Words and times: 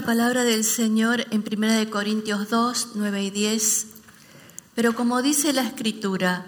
La 0.00 0.06
palabra 0.06 0.44
del 0.44 0.64
Señor 0.64 1.26
en 1.30 1.44
1 1.46 1.90
Corintios 1.90 2.48
2, 2.48 2.92
9 2.94 3.22
y 3.22 3.30
10. 3.30 3.86
Pero 4.74 4.94
como 4.94 5.20
dice 5.20 5.52
la 5.52 5.60
Escritura, 5.60 6.46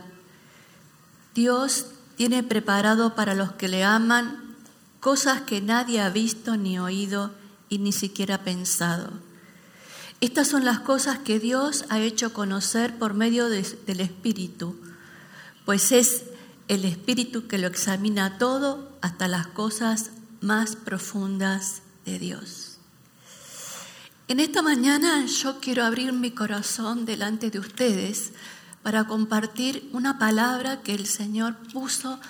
Dios 1.34 1.84
tiene 2.16 2.42
preparado 2.42 3.15
para 3.15 3.34
los 3.34 3.52
que 3.52 3.69
le 3.69 3.84
aman 3.84 4.56
cosas 5.01 5.42
que 5.42 5.61
nadie 5.61 6.01
ha 6.01 6.09
visto 6.09 6.56
ni 6.56 6.78
oído 6.78 7.30
y 7.69 7.77
ni 7.77 7.92
siquiera 7.92 8.42
pensado. 8.42 9.11
Estas 10.23 10.48
son 10.48 10.64
las 10.64 10.80
cosas 10.80 11.19
que 11.19 11.39
Dios 11.39 11.84
ha 11.91 12.00
hecho 12.00 12.33
conocer 12.33 12.98
por 12.98 13.12
medio 13.12 13.50
del 13.50 14.00
Espíritu, 14.00 14.80
pues 15.67 15.92
es 15.92 16.23
el 16.69 16.86
Espíritu 16.86 17.48
que 17.48 17.58
lo 17.58 17.67
examina 17.67 18.39
todo 18.39 18.97
hasta 19.03 19.28
las 19.28 19.47
cosas 19.47 20.11
más 20.41 20.75
profundas 20.75 21.83
de 22.06 22.19
Dios. 22.19 22.72
En 24.28 24.39
esta 24.41 24.62
mañana 24.62 25.27
yo 25.27 25.59
quiero 25.61 25.84
abrir 25.84 26.12
mi 26.12 26.31
corazón 26.31 27.05
delante 27.05 27.51
de 27.51 27.59
ustedes 27.59 28.33
para 28.83 29.05
compartir 29.05 29.89
una 29.92 30.19
palabra 30.19 30.83
que 30.83 30.95
el 30.95 31.06
Señor 31.06 31.56
puso 31.73 32.20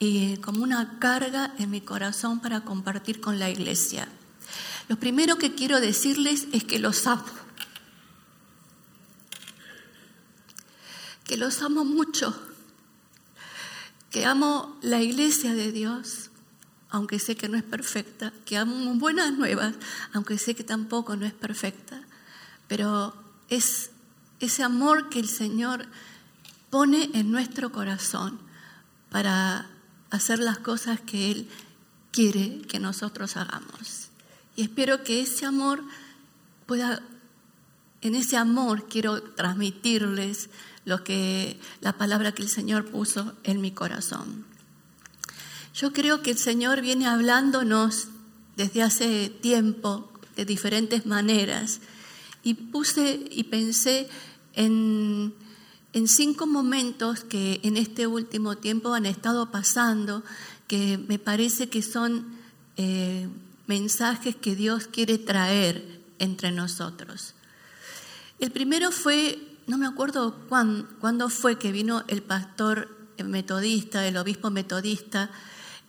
eh, 0.00 0.38
como 0.42 0.62
una 0.62 0.98
carga 1.00 1.52
en 1.58 1.70
mi 1.70 1.80
corazón 1.80 2.40
para 2.40 2.60
compartir 2.62 3.20
con 3.20 3.38
la 3.38 3.50
iglesia. 3.50 4.08
Lo 4.88 4.96
primero 4.96 5.36
que 5.36 5.54
quiero 5.54 5.80
decirles 5.80 6.46
es 6.52 6.64
que 6.64 6.78
los 6.78 7.06
amo. 7.06 7.24
Que 11.24 11.36
los 11.36 11.62
amo 11.62 11.84
mucho. 11.84 12.38
Que 14.10 14.24
amo 14.24 14.78
la 14.82 15.02
iglesia 15.02 15.52
de 15.54 15.72
Dios 15.72 16.30
aunque 16.94 17.18
sé 17.18 17.34
que 17.34 17.48
no 17.48 17.56
es 17.56 17.64
perfecta, 17.64 18.32
que 18.44 18.56
amo 18.56 18.94
buenas 18.94 19.32
nuevas, 19.32 19.74
aunque 20.12 20.38
sé 20.38 20.54
que 20.54 20.62
tampoco 20.62 21.16
no 21.16 21.26
es 21.26 21.32
perfecta, 21.32 22.00
pero 22.68 23.12
es 23.48 23.90
ese 24.38 24.62
amor 24.62 25.08
que 25.08 25.18
el 25.18 25.28
Señor 25.28 25.86
pone 26.70 27.10
en 27.14 27.32
nuestro 27.32 27.72
corazón 27.72 28.38
para 29.10 29.66
hacer 30.10 30.38
las 30.38 30.58
cosas 30.58 31.00
que 31.00 31.32
Él 31.32 31.48
quiere 32.12 32.62
que 32.68 32.78
nosotros 32.78 33.36
hagamos. 33.36 34.10
Y 34.54 34.62
espero 34.62 35.02
que 35.02 35.20
ese 35.20 35.46
amor 35.46 35.82
pueda, 36.64 37.02
en 38.02 38.14
ese 38.14 38.36
amor 38.36 38.86
quiero 38.88 39.20
transmitirles 39.20 40.48
lo 40.84 41.02
que 41.02 41.58
la 41.80 41.94
palabra 41.94 42.30
que 42.30 42.42
el 42.42 42.48
Señor 42.48 42.84
puso 42.84 43.34
en 43.42 43.60
mi 43.60 43.72
corazón. 43.72 44.53
Yo 45.74 45.92
creo 45.92 46.22
que 46.22 46.30
el 46.30 46.38
Señor 46.38 46.82
viene 46.82 47.08
hablándonos 47.08 48.06
desde 48.56 48.82
hace 48.82 49.28
tiempo 49.28 50.08
de 50.36 50.44
diferentes 50.44 51.04
maneras 51.04 51.80
y 52.44 52.54
puse 52.54 53.26
y 53.28 53.42
pensé 53.44 54.08
en, 54.52 55.34
cinco 56.06 56.46
momentos 56.46 57.24
que 57.24 57.58
en 57.64 57.76
este 57.76 58.06
último 58.06 58.56
tiempo 58.56 58.94
han 58.94 59.04
estado 59.04 59.50
pasando 59.50 60.22
que 60.68 60.96
me 60.96 61.18
parece 61.18 61.68
que 61.68 61.82
son 61.82 62.24
eh, 62.76 63.28
mensajes 63.66 64.36
que 64.36 64.54
Dios 64.54 64.86
quiere 64.86 65.18
traer 65.18 66.00
entre 66.20 66.52
nosotros. 66.52 67.34
El 68.38 68.52
primero 68.52 68.92
fue, 68.92 69.40
no 69.66 69.76
me 69.76 69.86
acuerdo 69.86 70.36
cuándo 70.48 71.28
fue 71.30 71.58
que 71.58 71.72
vino 71.72 72.04
el 72.06 72.22
pastor 72.22 72.96
metodista, 73.24 74.06
el 74.06 74.16
obispo 74.16 74.50
metodista, 74.50 75.30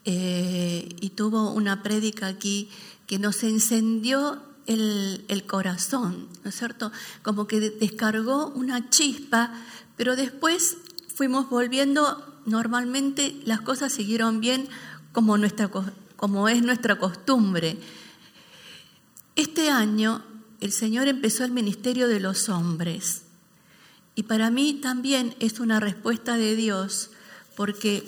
eh, 0.06 0.96
y 1.02 1.10
tuvo 1.12 1.52
una 1.52 1.84
prédica 1.84 2.28
aquí 2.28 2.70
que 3.08 3.20
nos 3.20 3.44
encendió 3.44 4.42
el, 4.68 5.26
el, 5.28 5.46
corazón, 5.46 6.28
¿no 6.44 6.50
es 6.50 6.56
cierto? 6.56 6.92
Como 7.24 7.48
que 7.48 7.60
descargó 7.60 8.48
una 8.48 8.90
chispa, 8.90 9.52
pero 9.98 10.16
después 10.16 10.78
fuimos 11.14 11.50
volviendo, 11.50 12.24
normalmente 12.46 13.36
las 13.46 13.62
cosas 13.62 13.94
siguieron 13.94 14.40
bien 14.40 14.68
como, 15.12 15.38
nuestra, 15.38 15.70
como 16.16 16.50
es 16.50 16.62
nuestra 16.62 16.98
costumbre. 16.98 17.78
Este 19.36 19.70
año 19.70 20.24
el 20.62 20.72
Señor 20.72 21.08
empezó 21.08 21.44
el 21.44 21.52
ministerio 21.52 22.08
de 22.08 22.20
los 22.20 22.50
hombres 22.50 23.24
y 24.16 24.24
para 24.24 24.50
mí 24.50 24.76
también 24.82 25.36
es 25.40 25.60
una 25.60 25.80
respuesta 25.80 26.38
de 26.38 26.56
Dios 26.56 27.12
porque 27.56 28.06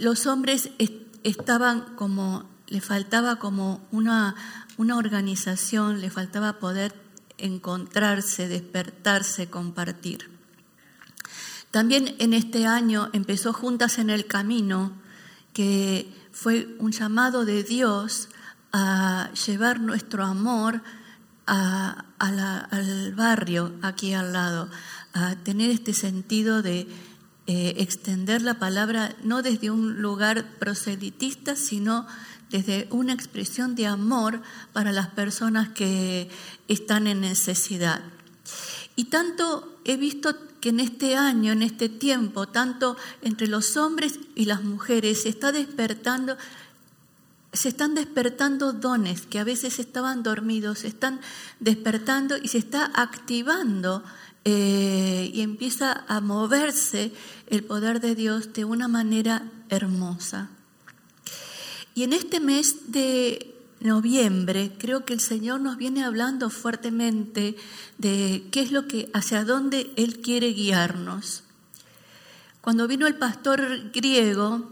los 0.00 0.26
hombres 0.26 0.70
estaban 1.22 1.94
como, 1.96 2.48
le 2.68 2.80
faltaba 2.80 3.36
como 3.36 3.86
una, 3.90 4.34
una 4.76 4.96
organización, 4.96 6.00
le 6.00 6.10
faltaba 6.10 6.58
poder 6.58 6.94
encontrarse, 7.38 8.48
despertarse, 8.48 9.50
compartir. 9.50 10.30
También 11.70 12.14
en 12.18 12.34
este 12.34 12.66
año 12.66 13.08
empezó 13.12 13.52
Juntas 13.52 13.98
en 13.98 14.10
el 14.10 14.26
Camino, 14.26 14.92
que 15.52 16.12
fue 16.32 16.74
un 16.78 16.92
llamado 16.92 17.44
de 17.44 17.62
Dios 17.62 18.28
a 18.72 19.30
llevar 19.46 19.80
nuestro 19.80 20.24
amor 20.24 20.82
al 21.46 23.14
barrio 23.14 23.72
aquí 23.82 24.14
al 24.14 24.32
lado, 24.32 24.68
a 25.12 25.34
tener 25.36 25.70
este 25.70 25.92
sentido 25.92 26.62
de 26.62 26.88
eh, 27.46 27.74
extender 27.78 28.42
la 28.42 28.58
palabra 28.58 29.16
no 29.24 29.42
desde 29.42 29.70
un 29.70 30.00
lugar 30.00 30.46
proselitista, 30.58 31.56
sino 31.56 32.06
desde 32.50 32.86
una 32.90 33.14
expresión 33.14 33.74
de 33.74 33.86
amor 33.86 34.42
para 34.72 34.92
las 34.92 35.08
personas 35.08 35.70
que 35.70 36.30
están 36.68 37.06
en 37.06 37.22
necesidad. 37.22 38.02
Y 38.94 39.04
tanto 39.04 39.76
he 39.84 39.96
visto 39.96 40.36
que 40.60 40.68
en 40.68 40.78
este 40.78 41.16
año, 41.16 41.50
en 41.50 41.62
este 41.62 41.88
tiempo, 41.88 42.46
tanto 42.46 42.96
entre 43.22 43.48
los 43.48 43.76
hombres 43.76 44.20
y 44.36 44.44
las 44.44 44.62
mujeres, 44.62 45.22
se 45.22 45.28
está 45.30 45.50
despertando, 45.50 46.36
se 47.52 47.70
están 47.70 47.96
despertando 47.96 48.72
dones 48.72 49.22
que 49.22 49.40
a 49.40 49.44
veces 49.44 49.80
estaban 49.80 50.22
dormidos, 50.22 50.80
se 50.80 50.88
están 50.88 51.20
despertando 51.58 52.36
y 52.36 52.46
se 52.48 52.58
está 52.58 52.92
activando 52.94 54.04
eh, 54.44 55.30
y 55.32 55.40
empieza 55.40 56.04
a 56.08 56.20
moverse 56.20 57.12
el 57.46 57.64
poder 57.64 58.00
de 58.00 58.14
Dios 58.14 58.52
de 58.52 58.64
una 58.64 58.88
manera 58.88 59.50
hermosa. 59.68 60.50
Y 61.94 62.04
en 62.04 62.12
este 62.12 62.40
mes 62.40 62.92
de 62.92 63.54
noviembre 63.80 64.72
creo 64.78 65.04
que 65.04 65.12
el 65.12 65.20
Señor 65.20 65.60
nos 65.60 65.76
viene 65.76 66.04
hablando 66.04 66.50
fuertemente 66.50 67.56
de 67.98 68.44
qué 68.50 68.60
es 68.62 68.72
lo 68.72 68.88
que, 68.88 69.10
hacia 69.12 69.44
dónde 69.44 69.92
Él 69.96 70.20
quiere 70.20 70.52
guiarnos. 70.52 71.44
Cuando 72.60 72.86
vino 72.86 73.08
el 73.08 73.16
pastor 73.16 73.90
griego, 73.92 74.70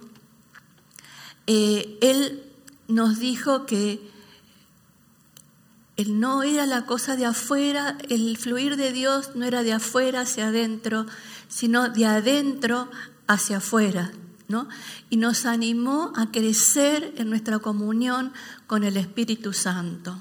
eh, 1.49 1.99
él 2.01 2.45
nos 2.87 3.19
dijo 3.19 3.67
que 3.67 4.01
el 6.01 6.19
no 6.19 6.43
era 6.43 6.65
la 6.65 6.87
cosa 6.87 7.15
de 7.15 7.27
afuera, 7.27 7.99
el 8.09 8.39
fluir 8.39 8.77
de 8.77 8.91
Dios 8.91 9.33
no 9.35 9.45
era 9.45 9.63
de 9.63 9.75
afuera 9.75 10.23
hacia 10.23 10.49
adentro, 10.49 11.05
sino 11.49 11.91
de 11.91 12.07
adentro 12.07 12.91
hacia 13.27 13.59
afuera. 13.59 14.11
¿no? 14.49 14.67
Y 15.11 15.19
nos 15.19 15.45
animó 15.45 16.13
a 16.17 16.31
crecer 16.33 17.13
en 17.19 17.29
nuestra 17.29 17.59
comunión 17.59 18.33
con 18.67 18.83
el 18.83 18.97
Espíritu 18.97 19.53
Santo. 19.53 20.19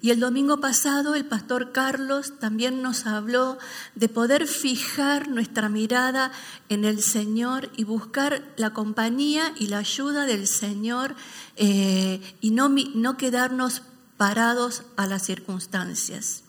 Y 0.00 0.10
el 0.10 0.20
domingo 0.20 0.60
pasado 0.60 1.14
el 1.14 1.24
pastor 1.24 1.72
Carlos 1.72 2.38
también 2.38 2.82
nos 2.82 3.06
habló 3.06 3.58
de 3.94 4.08
poder 4.08 4.46
fijar 4.46 5.28
nuestra 5.28 5.68
mirada 5.68 6.32
en 6.68 6.84
el 6.84 7.02
Señor 7.02 7.70
y 7.76 7.84
buscar 7.84 8.42
la 8.56 8.72
compañía 8.74 9.52
y 9.58 9.68
la 9.68 9.78
ayuda 9.78 10.26
del 10.26 10.46
Señor 10.46 11.14
eh, 11.56 12.20
y 12.40 12.50
no, 12.50 12.68
no 12.68 13.16
quedarnos 13.16 13.82
parados 14.16 14.82
a 14.96 15.06
las 15.06 15.24
circunstancias. 15.24 16.42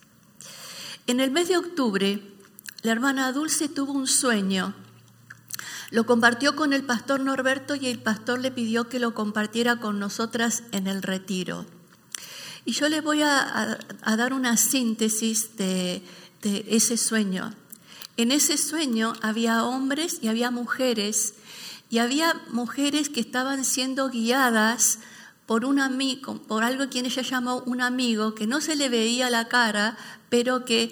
En 1.07 1.19
el 1.19 1.31
mes 1.31 1.47
de 1.47 1.57
octubre, 1.57 2.21
la 2.81 2.91
hermana 2.91 3.31
Dulce 3.31 3.69
tuvo 3.69 3.94
un 3.94 4.07
sueño. 4.07 4.73
Lo 5.91 6.06
compartió 6.06 6.56
con 6.56 6.73
el 6.73 6.83
pastor 6.83 7.19
Norberto 7.19 7.75
y 7.75 7.88
el 7.88 8.00
pastor 8.00 8.39
le 8.39 8.51
pidió 8.51 8.89
que 8.89 9.00
lo 9.00 9.13
compartiera 9.13 9.77
con 9.77 10.00
nosotras 10.00 10.63
en 10.71 10.88
el 10.88 11.01
retiro. 11.03 11.65
Y 12.65 12.71
yo 12.71 12.89
le 12.89 13.01
voy 13.01 13.21
a, 13.21 13.77
dar 14.03 14.33
una 14.33 14.57
síntesis 14.57 15.56
de 15.57 16.01
ese 16.44 16.97
sueño. 16.97 17.53
En 18.17 18.31
ese 18.31 18.57
sueño 18.57 19.13
había 19.21 19.65
hombres 19.65 20.19
y 20.21 20.29
había 20.29 20.50
mujeres, 20.50 21.33
y 21.89 22.00
había 22.00 22.41
mujeres 22.50 23.09
que 23.09 23.19
estaban 23.19 23.65
siendo 23.65 24.09
guiadas 24.09 25.00
por 25.45 25.65
un 25.65 25.80
amigo, 25.80 26.42
por 26.47 26.63
algo 26.63 26.89
que 26.89 27.00
ella 27.00 27.21
llamó 27.21 27.63
un 27.65 27.81
amigo, 27.81 28.33
que 28.33 28.47
no 28.47 28.62
se 28.62 28.75
le 28.75 28.89
veía 28.89 29.30
la 29.30 29.47
cara, 29.47 29.97
pero 30.30 30.65
que 30.65 30.92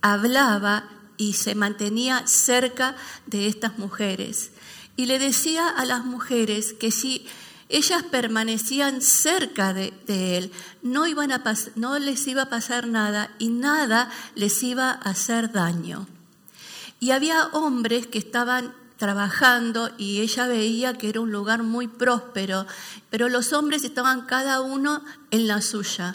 hablaba 0.00 0.88
y 1.16 1.34
se 1.34 1.54
mantenía 1.54 2.26
cerca 2.26 2.96
de 3.26 3.46
estas 3.46 3.78
mujeres. 3.78 4.50
Y 4.96 5.06
le 5.06 5.18
decía 5.18 5.68
a 5.68 5.84
las 5.84 6.04
mujeres 6.04 6.72
que 6.72 6.90
si 6.90 7.26
ellas 7.68 8.02
permanecían 8.02 9.00
cerca 9.00 9.72
de, 9.72 9.92
él, 10.06 10.52
no, 10.82 11.06
iban 11.06 11.32
a 11.32 11.42
no 11.76 11.98
les 11.98 12.26
iba 12.26 12.42
a 12.42 12.50
pasar 12.50 12.86
nada 12.86 13.34
y 13.38 13.48
nada 13.48 14.10
les 14.34 14.62
iba 14.62 14.90
a 14.90 14.94
hacer 14.94 15.52
daño. 15.52 16.06
Y 17.00 17.12
había 17.12 17.46
hombres 17.46 18.06
que 18.06 18.18
estaban 18.18 18.74
trabajando 19.02 19.90
y 19.98 20.20
ella 20.20 20.46
veía 20.46 20.96
que 20.96 21.08
era 21.08 21.20
un 21.20 21.32
lugar 21.32 21.64
muy 21.64 21.88
próspero, 21.88 22.68
pero 23.10 23.28
los 23.28 23.52
hombres 23.52 23.82
estaban 23.82 24.26
cada 24.26 24.60
uno 24.60 25.02
en 25.32 25.48
la 25.48 25.60
suya. 25.60 26.14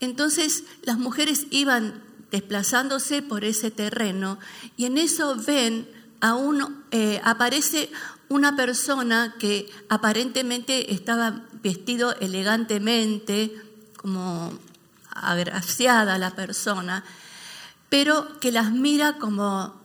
Entonces 0.00 0.64
las 0.82 0.98
mujeres 0.98 1.46
iban 1.52 2.02
desplazándose 2.32 3.22
por 3.22 3.44
ese 3.44 3.70
terreno 3.70 4.40
y 4.76 4.86
en 4.86 4.98
eso 4.98 5.36
ven 5.46 5.88
a 6.20 6.34
uno, 6.34 6.72
eh, 6.90 7.20
aparece 7.22 7.88
una 8.28 8.56
persona 8.56 9.36
que 9.38 9.70
aparentemente 9.88 10.92
estaba 10.92 11.42
vestido 11.62 12.16
elegantemente, 12.18 13.54
como 13.96 14.52
agraciada 15.08 16.18
la 16.18 16.34
persona, 16.34 17.04
pero 17.88 18.40
que 18.40 18.50
las 18.50 18.72
mira 18.72 19.18
como 19.18 19.81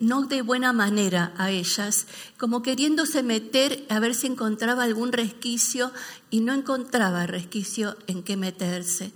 no 0.00 0.22
de 0.22 0.42
buena 0.42 0.72
manera 0.72 1.32
a 1.36 1.50
ellas, 1.50 2.06
como 2.38 2.62
queriéndose 2.62 3.22
meter 3.22 3.86
a 3.88 3.98
ver 3.98 4.14
si 4.14 4.26
encontraba 4.26 4.84
algún 4.84 5.12
resquicio 5.12 5.92
y 6.30 6.40
no 6.40 6.52
encontraba 6.52 7.26
resquicio 7.26 7.96
en 8.06 8.22
qué 8.22 8.36
meterse. 8.36 9.12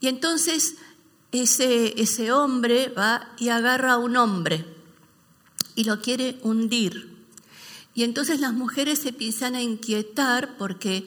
Y 0.00 0.08
entonces 0.08 0.76
ese, 1.32 2.00
ese 2.00 2.32
hombre 2.32 2.88
va 2.88 3.32
y 3.38 3.48
agarra 3.48 3.94
a 3.94 3.98
un 3.98 4.16
hombre 4.16 4.64
y 5.74 5.84
lo 5.84 6.00
quiere 6.00 6.38
hundir. 6.42 7.10
Y 7.94 8.04
entonces 8.04 8.40
las 8.40 8.52
mujeres 8.52 9.00
se 9.00 9.10
empiezan 9.10 9.54
a 9.54 9.62
inquietar 9.62 10.56
porque 10.56 11.06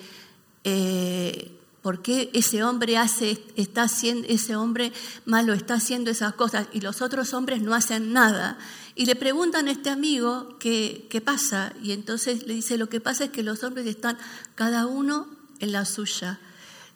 eh, 0.63 1.55
¿Por 1.86 2.02
qué 2.02 2.32
ese 2.34 2.64
hombre 2.64 2.98
hace, 2.98 3.44
está 3.56 3.84
haciendo, 3.84 4.28
ese 4.28 4.56
hombre 4.56 4.92
malo 5.24 5.54
está 5.54 5.76
haciendo 5.76 6.10
esas 6.10 6.34
cosas 6.34 6.66
y 6.74 6.82
los 6.82 7.04
otros 7.04 7.32
hombres 7.36 7.62
no 7.62 7.76
hacen 7.76 8.12
nada? 8.12 8.58
Y 8.96 9.06
le 9.06 9.16
preguntan 9.16 9.68
a 9.68 9.72
este 9.72 9.92
amigo 9.92 10.58
qué, 10.58 11.06
qué 11.12 11.22
pasa. 11.22 11.74
Y 11.84 11.92
entonces 11.92 12.48
le 12.48 12.56
dice, 12.56 12.80
lo 12.80 12.90
que 12.90 13.02
pasa 13.02 13.26
es 13.26 13.30
que 13.30 13.44
los 13.44 13.64
hombres 13.64 13.86
están 13.86 14.18
cada 14.56 14.88
uno 14.88 15.28
en 15.60 15.74
la 15.74 15.86
suya. 15.86 16.40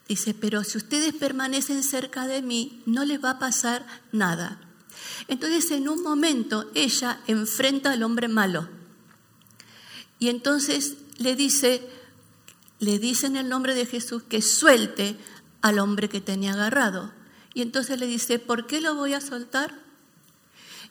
Dice, 0.08 0.34
pero 0.34 0.64
si 0.64 0.78
ustedes 0.78 1.14
permanecen 1.14 1.84
cerca 1.84 2.26
de 2.26 2.42
mí, 2.42 2.82
no 2.84 3.04
les 3.04 3.22
va 3.22 3.30
a 3.30 3.38
pasar 3.38 3.86
nada. 4.10 4.60
Entonces 5.28 5.70
en 5.70 5.88
un 5.88 6.02
momento 6.02 6.68
ella 6.74 7.20
enfrenta 7.28 7.92
al 7.92 8.02
hombre 8.02 8.26
malo. 8.26 8.68
Y 10.18 10.30
entonces 10.30 10.96
le 11.18 11.36
dice, 11.36 11.88
le 12.80 12.98
dice 12.98 13.26
en 13.26 13.36
el 13.36 13.48
nombre 13.48 13.74
de 13.74 13.86
Jesús 13.86 14.22
que 14.22 14.42
suelte 14.42 15.16
al 15.62 15.78
hombre 15.78 16.08
que 16.08 16.20
tenía 16.20 16.54
agarrado. 16.54 17.12
Y 17.54 17.62
entonces 17.62 18.00
le 18.00 18.06
dice, 18.06 18.38
¿por 18.38 18.66
qué 18.66 18.80
lo 18.80 18.94
voy 18.94 19.12
a 19.12 19.20
soltar? 19.20 19.74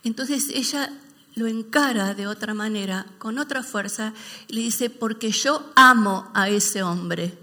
Entonces 0.03 0.50
ella 0.53 0.91
lo 1.36 1.47
encara 1.47 2.13
de 2.13 2.27
otra 2.27 2.53
manera, 2.53 3.07
con 3.18 3.39
otra 3.39 3.63
fuerza, 3.63 4.13
y 4.47 4.53
le 4.53 4.62
dice, 4.62 4.89
porque 4.89 5.31
yo 5.31 5.71
amo 5.75 6.30
a 6.33 6.50
ese 6.50 6.83
hombre. 6.83 7.38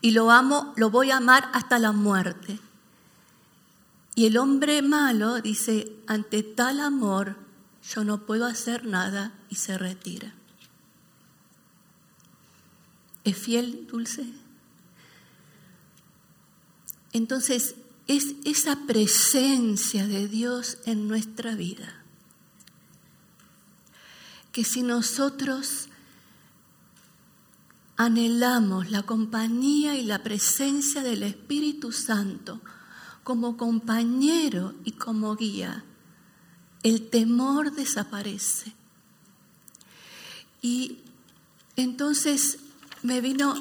Y 0.00 0.12
lo 0.12 0.30
amo, 0.30 0.72
lo 0.76 0.90
voy 0.90 1.10
a 1.10 1.16
amar 1.16 1.50
hasta 1.52 1.78
la 1.78 1.92
muerte. 1.92 2.60
Y 4.14 4.26
el 4.26 4.36
hombre 4.36 4.80
malo 4.82 5.40
dice, 5.40 5.92
ante 6.06 6.42
tal 6.42 6.80
amor, 6.80 7.36
yo 7.82 8.04
no 8.04 8.26
puedo 8.26 8.46
hacer 8.46 8.86
nada 8.86 9.32
y 9.48 9.56
se 9.56 9.76
retira. 9.76 10.32
¿Es 13.26 13.36
fiel, 13.36 13.88
dulce? 13.88 14.24
Entonces, 17.12 17.74
es 18.06 18.36
esa 18.44 18.86
presencia 18.86 20.06
de 20.06 20.28
Dios 20.28 20.78
en 20.86 21.08
nuestra 21.08 21.56
vida. 21.56 22.04
Que 24.52 24.62
si 24.62 24.84
nosotros 24.84 25.88
anhelamos 27.96 28.92
la 28.92 29.02
compañía 29.02 29.96
y 29.96 30.04
la 30.04 30.22
presencia 30.22 31.02
del 31.02 31.24
Espíritu 31.24 31.90
Santo 31.90 32.60
como 33.24 33.56
compañero 33.56 34.72
y 34.84 34.92
como 34.92 35.34
guía, 35.34 35.84
el 36.84 37.08
temor 37.10 37.72
desaparece. 37.72 38.72
Y 40.62 40.98
entonces 41.74 42.60
me 43.06 43.20
vino, 43.20 43.54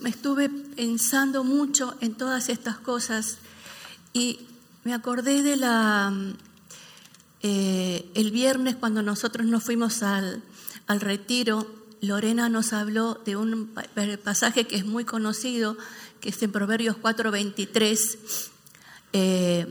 me 0.00 0.08
estuve 0.08 0.48
pensando 0.48 1.44
mucho 1.44 1.94
en 2.00 2.14
todas 2.14 2.48
estas 2.48 2.78
cosas 2.78 3.36
y 4.14 4.40
me 4.84 4.94
acordé 4.94 5.42
de 5.42 5.56
la, 5.56 6.12
eh, 7.42 8.10
el 8.14 8.30
viernes 8.30 8.76
cuando 8.76 9.02
nosotros 9.02 9.46
nos 9.46 9.62
fuimos 9.62 10.02
al, 10.02 10.42
al 10.86 11.00
retiro, 11.00 11.70
Lorena 12.00 12.48
nos 12.48 12.72
habló 12.72 13.20
de 13.26 13.36
un 13.36 13.70
pasaje 14.24 14.66
que 14.66 14.76
es 14.76 14.86
muy 14.86 15.04
conocido, 15.04 15.76
que 16.20 16.30
es 16.30 16.42
en 16.42 16.52
Proverbios 16.52 16.96
4:23, 16.96 18.50
eh, 19.12 19.66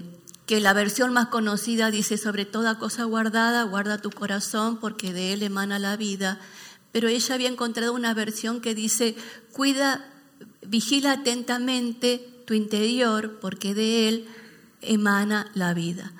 que 0.45 0.59
la 0.59 0.73
versión 0.73 1.13
más 1.13 1.27
conocida 1.27 1.89
dice, 1.89 2.17
sobre 2.17 2.45
toda 2.45 2.77
cosa 2.77 3.05
guardada, 3.05 3.63
guarda 3.63 3.97
tu 3.97 4.11
corazón 4.11 4.77
porque 4.77 5.13
de 5.13 5.33
él 5.33 5.41
emana 5.41 5.79
la 5.79 5.97
vida 5.97 6.39
pero 6.91 7.07
ella 7.07 7.35
había 7.35 7.49
encontrado 7.49 7.93
una 7.93 8.13
versión 8.13 8.61
que 8.61 8.75
dice, 8.75 9.15
cuida, 9.51 10.05
vigila 10.65 11.13
atentamente 11.13 12.27
tu 12.45 12.53
interior, 12.53 13.39
porque 13.39 13.73
de 13.73 14.09
él 14.09 14.25
emana 14.81 15.49
la 15.53 15.73
vida. 15.73 16.11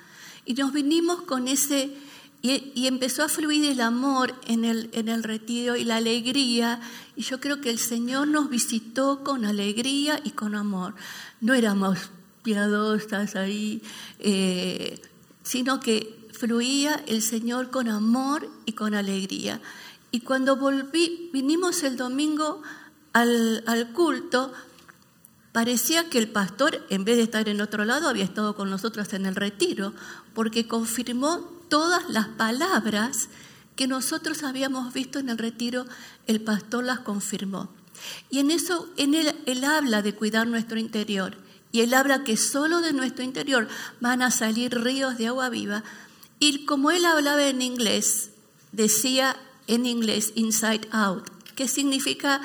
Y 0.44 0.54
nos 0.54 0.72
vinimos 0.72 1.22
con 1.22 1.48
ese, 1.48 1.94
y, 2.40 2.86
empezó 2.86 3.22
a 3.22 3.28
fluir 3.28 3.66
el 3.66 3.80
amor 3.80 4.34
en 4.46 4.64
el, 4.64 4.90
en 4.92 5.08
el 5.08 5.22
retiro 5.22 5.76
y 5.76 5.84
la 5.84 5.96
alegría, 5.96 6.80
y 7.16 7.22
yo 7.22 7.38
creo 7.40 7.60
que 7.60 7.70
el 7.70 7.78
Señor 7.78 8.28
nos 8.28 8.50
visitó 8.50 9.22
con 9.22 9.44
alegría 9.44 10.20
y 10.24 10.30
con 10.30 10.54
amor. 10.54 10.94
No 11.40 11.54
éramos 11.54 11.98
piadosas 12.42 13.36
ahí, 13.36 13.82
eh, 14.18 15.00
sino 15.42 15.80
que 15.80 16.18
fluía 16.32 17.02
el 17.06 17.22
Señor 17.22 17.70
con 17.70 17.88
amor 17.88 18.50
y 18.66 18.72
con 18.72 18.94
alegría. 18.94 19.60
Y 20.12 20.20
cuando 20.20 20.56
volví, 20.56 21.30
vinimos 21.32 21.82
el 21.82 21.96
domingo 21.96 22.60
al, 23.14 23.92
culto, 23.94 24.52
parecía 25.52 26.10
que 26.10 26.18
el 26.18 26.28
pastor, 26.28 26.86
en 26.90 27.04
vez 27.04 27.16
de 27.16 27.22
estar 27.22 27.48
en 27.48 27.62
otro 27.62 27.86
lado, 27.86 28.10
había 28.10 28.24
estado 28.24 28.54
con 28.54 28.68
nosotros 28.68 29.10
en 29.14 29.24
el 29.24 29.34
retiro, 29.34 29.94
porque 30.34 30.68
confirmó 30.68 31.38
todas 31.70 32.10
las 32.10 32.28
palabras 32.28 33.30
que 33.74 33.86
nosotros 33.86 34.42
habíamos 34.42 34.92
visto 34.92 35.18
en 35.18 35.30
el 35.30 35.38
retiro, 35.38 35.86
el 36.26 36.42
pastor 36.42 36.84
las 36.84 37.00
confirmó. 37.00 37.70
Y 38.28 38.40
en 38.40 38.50
eso, 38.50 38.90
en 38.98 39.14
él, 39.14 39.34
él 39.46 39.64
habla 39.64 40.02
de 40.02 40.14
cuidar 40.14 40.46
nuestro 40.46 40.78
interior. 40.78 41.38
Y 41.72 41.80
él 41.80 41.94
habla 41.94 42.22
que 42.22 42.36
solo 42.36 42.82
de 42.82 42.92
nuestro 42.92 43.24
interior 43.24 43.66
van 43.98 44.20
a 44.20 44.30
salir 44.30 44.78
ríos 44.78 45.16
de 45.16 45.28
agua 45.28 45.48
viva. 45.48 45.84
Y 46.38 46.66
como 46.66 46.90
él 46.90 47.06
hablaba 47.06 47.46
en 47.46 47.62
inglés, 47.62 48.32
decía 48.72 49.36
en 49.66 49.86
inglés 49.86 50.32
inside 50.34 50.88
out, 50.90 51.28
que 51.54 51.68
significa 51.68 52.40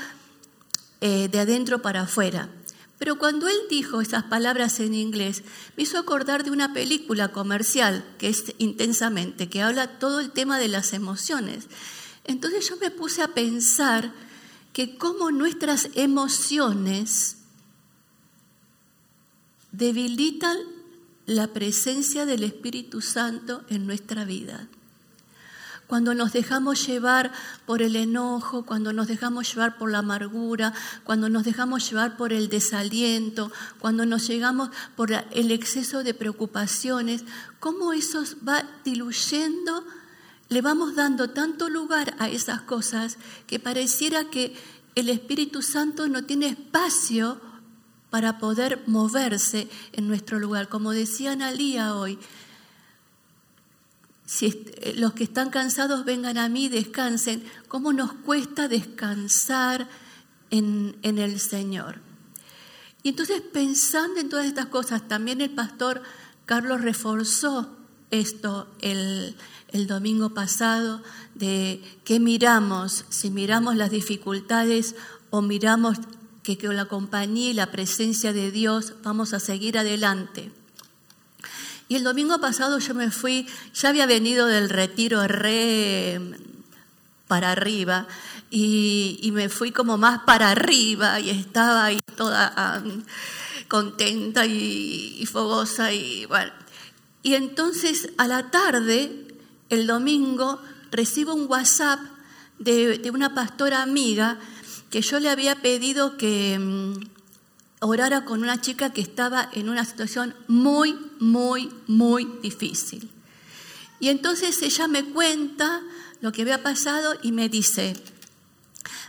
eh, 1.01 1.27
de 1.29 1.39
adentro 1.39 1.81
para 1.81 2.01
afuera. 2.01 2.49
Pero 2.97 3.19
cuando 3.19 3.47
él 3.47 3.57
dijo 3.69 4.01
esas 4.01 4.23
palabras 4.23 4.79
en 4.79 4.95
inglés, 4.95 5.43
me 5.75 5.83
hizo 5.83 5.99
acordar 5.99 6.43
de 6.43 6.51
una 6.51 6.73
película 6.73 7.27
comercial 7.29 8.03
que 8.17 8.29
es 8.29 8.55
intensamente, 8.57 9.49
que 9.49 9.61
habla 9.61 9.99
todo 9.99 10.19
el 10.19 10.31
tema 10.31 10.57
de 10.57 10.67
las 10.67 10.93
emociones. 10.93 11.67
Entonces 12.23 12.67
yo 12.67 12.77
me 12.77 12.89
puse 12.89 13.21
a 13.21 13.29
pensar 13.29 14.11
que 14.73 14.97
cómo 14.97 15.31
nuestras 15.31 15.89
emociones 15.93 17.37
debilitan 19.71 20.57
la 21.27 21.47
presencia 21.47 22.25
del 22.25 22.43
Espíritu 22.43 23.01
Santo 23.01 23.63
en 23.69 23.85
nuestra 23.85 24.25
vida. 24.25 24.67
Cuando 25.87 26.13
nos 26.13 26.33
dejamos 26.33 26.85
llevar 26.85 27.31
por 27.65 27.81
el 27.81 27.95
enojo, 27.95 28.65
cuando 28.65 28.91
nos 28.91 29.07
dejamos 29.07 29.49
llevar 29.53 29.77
por 29.77 29.89
la 29.89 29.99
amargura, 29.99 30.73
cuando 31.05 31.29
nos 31.29 31.45
dejamos 31.45 31.89
llevar 31.89 32.17
por 32.17 32.33
el 32.33 32.49
desaliento, 32.49 33.51
cuando 33.79 34.05
nos 34.05 34.27
llegamos 34.27 34.69
por 34.97 35.11
el 35.13 35.51
exceso 35.51 36.03
de 36.03 36.13
preocupaciones, 36.13 37.23
cómo 37.61 37.93
eso 37.93 38.23
va 38.47 38.65
diluyendo, 38.83 39.85
le 40.49 40.61
vamos 40.61 40.95
dando 40.95 41.29
tanto 41.29 41.69
lugar 41.69 42.15
a 42.19 42.27
esas 42.27 42.61
cosas 42.61 43.17
que 43.47 43.59
pareciera 43.59 44.25
que 44.25 44.55
el 44.95 45.09
Espíritu 45.09 45.61
Santo 45.61 46.07
no 46.09 46.25
tiene 46.25 46.47
espacio 46.47 47.39
para 48.09 48.39
poder 48.39 48.83
moverse 48.87 49.69
en 49.93 50.07
nuestro 50.07 50.39
lugar. 50.39 50.69
Como 50.69 50.91
decía 50.91 51.33
Analía 51.33 51.95
hoy, 51.95 52.19
si 54.27 54.47
eh, 54.81 54.93
los 54.97 55.13
que 55.13 55.23
están 55.23 55.49
cansados 55.49 56.03
vengan 56.03 56.37
a 56.37 56.49
mí, 56.49 56.67
descansen. 56.67 57.43
¿Cómo 57.69 57.93
nos 57.93 58.11
cuesta 58.11 58.67
descansar 58.67 59.87
en, 60.51 60.97
en 61.01 61.17
el 61.17 61.39
Señor? 61.39 62.01
Y 63.03 63.09
entonces 63.09 63.41
pensando 63.41 64.19
en 64.19 64.27
todas 64.27 64.45
estas 64.45 64.65
cosas, 64.65 65.07
también 65.07 65.39
el 65.39 65.51
pastor 65.51 66.03
Carlos 66.45 66.81
reforzó 66.81 67.73
esto 68.11 68.67
el, 68.81 69.37
el 69.69 69.87
domingo 69.87 70.33
pasado, 70.33 71.01
de 71.33 71.81
qué 72.03 72.19
miramos, 72.19 73.05
si 73.09 73.31
miramos 73.31 73.77
las 73.77 73.91
dificultades 73.91 74.95
o 75.29 75.41
miramos 75.41 75.99
que 76.43 76.57
con 76.57 76.75
la 76.75 76.85
compañía 76.85 77.51
y 77.51 77.53
la 77.53 77.71
presencia 77.71 78.33
de 78.33 78.51
Dios 78.51 78.95
vamos 79.03 79.33
a 79.33 79.39
seguir 79.39 79.77
adelante. 79.77 80.51
Y 81.87 81.95
el 81.95 82.03
domingo 82.03 82.39
pasado 82.39 82.79
yo 82.79 82.93
me 82.93 83.11
fui, 83.11 83.47
ya 83.73 83.89
había 83.89 84.05
venido 84.05 84.47
del 84.47 84.69
retiro 84.69 85.25
re 85.27 86.19
para 87.27 87.51
arriba 87.51 88.07
y, 88.49 89.29
me 89.33 89.49
fui 89.49 89.71
como 89.71 89.97
más 89.97 90.19
para 90.19 90.51
arriba 90.51 91.19
y 91.19 91.29
estaba 91.29 91.85
ahí 91.85 92.01
toda 92.15 92.83
contenta 93.67 94.45
y, 94.45 95.25
fogosa 95.31 95.93
y 95.93 96.25
bueno. 96.25 96.51
Y 97.23 97.35
entonces 97.35 98.09
a 98.17 98.27
la 98.27 98.49
tarde, 98.51 99.27
el 99.69 99.87
domingo, 99.87 100.61
recibo 100.91 101.33
un 101.33 101.47
WhatsApp 101.49 101.99
de, 102.59 103.09
una 103.13 103.33
pastora 103.33 103.81
amiga 103.81 104.39
que 104.89 105.01
yo 105.01 105.19
le 105.19 105.29
había 105.29 105.61
pedido 105.61 106.17
que 106.17 106.57
mm, 106.57 107.16
orara 107.79 108.25
con 108.25 108.41
una 108.41 108.59
chica 108.59 108.91
que 108.91 109.01
estaba 109.01 109.49
en 109.53 109.69
una 109.69 109.85
situación 109.85 110.35
muy, 110.47 110.97
muy, 111.19 111.71
muy 111.87 112.25
difícil. 112.41 113.09
Y 113.99 114.09
entonces 114.09 114.61
ella 114.61 114.87
me 114.87 115.03
cuenta 115.05 115.81
lo 116.21 116.31
que 116.31 116.43
había 116.43 116.63
pasado 116.63 117.15
y 117.21 117.31
me 117.31 117.49
dice, 117.49 117.95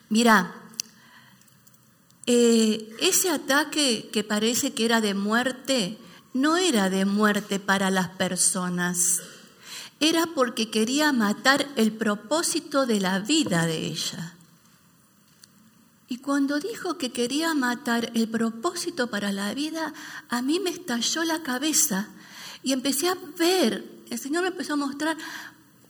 mira, 0.09 0.55
eh, 2.27 2.95
ese 3.01 3.31
ataque 3.31 4.11
que 4.13 4.25
parece 4.25 4.73
que 4.75 4.85
era 4.85 5.01
de 5.01 5.15
muerte, 5.15 5.99
no 6.35 6.57
era 6.57 6.91
de 6.91 7.05
muerte 7.05 7.59
para 7.59 7.91
las 7.91 8.09
personas, 8.09 9.23
era 10.01 10.27
porque 10.35 10.71
quería 10.71 11.13
matar 11.13 11.67
el 11.77 11.93
propósito 11.93 12.87
de 12.87 13.01
la 13.01 13.19
vida 13.21 13.67
de 13.67 13.87
ella. 13.87 14.38
Y 16.09 16.19
cuando 16.19 16.59
dijo 16.59 16.97
que 16.97 17.13
quería 17.13 17.55
matar 17.55 18.11
el 18.15 18.29
propósito 18.29 19.11
para 19.11 19.31
la 19.31 19.53
vida, 19.53 19.93
a 20.31 20.41
mí 20.41 20.59
me 20.59 20.71
estalló 20.71 21.23
la 21.25 21.43
cabeza 21.43 22.09
y 22.63 22.73
empecé 22.73 23.09
a 23.09 23.17
ver, 23.39 23.85
el 24.09 24.19
Señor 24.19 24.43
me 24.43 24.49
empezó 24.49 24.73
a 24.73 24.77
mostrar 24.77 25.19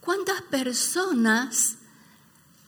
cuántas 0.00 0.42
personas 0.42 1.76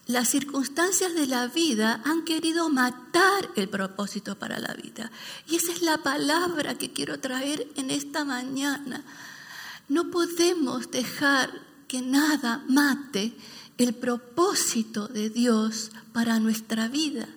las 0.07 0.29
circunstancias 0.29 1.13
de 1.13 1.27
la 1.27 1.47
vida 1.47 2.01
han 2.05 2.23
querido 2.23 2.69
matar 2.69 3.49
el 3.55 3.69
propósito 3.69 4.37
para 4.37 4.59
la 4.59 4.73
vida. 4.73 5.11
Y 5.47 5.57
esa 5.57 5.71
es 5.71 5.81
la 5.81 5.99
palabra 5.99 6.77
que 6.77 6.91
quiero 6.91 7.19
traer 7.19 7.67
en 7.75 7.91
esta 7.91 8.25
mañana. 8.25 9.03
No 9.89 10.09
podemos 10.09 10.89
dejar 10.89 11.51
que 11.87 12.01
nada 12.01 12.63
mate 12.67 13.33
el 13.83 13.95
propósito 13.95 15.07
de 15.07 15.29
Dios 15.29 15.91
para 16.13 16.39
nuestra 16.39 16.87
vida. 16.87 17.27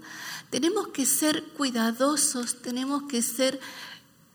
Tenemos 0.50 0.88
que 0.88 1.06
ser 1.06 1.42
cuidadosos, 1.56 2.60
tenemos 2.60 3.04
que 3.04 3.22
ser 3.22 3.60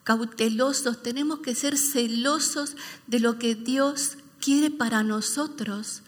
cautelosos, 0.03 1.03
tenemos 1.03 1.39
que 1.39 1.55
ser 1.55 1.77
celosos 1.77 2.75
de 3.07 3.19
lo 3.19 3.37
que 3.37 3.55
Dios 3.55 4.17
quiere 4.39 4.71
para 4.71 5.03
nosotros, 5.03 6.01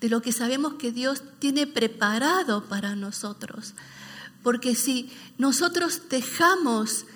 de 0.00 0.08
lo 0.08 0.22
que 0.22 0.32
sabemos 0.32 0.74
que 0.74 0.92
Dios 0.92 1.22
tiene 1.38 1.66
preparado 1.66 2.64
para 2.64 2.96
nosotros. 2.96 3.74
Porque 4.42 4.74
si 4.74 5.10
nosotros 5.38 6.02
dejamos 6.10 7.06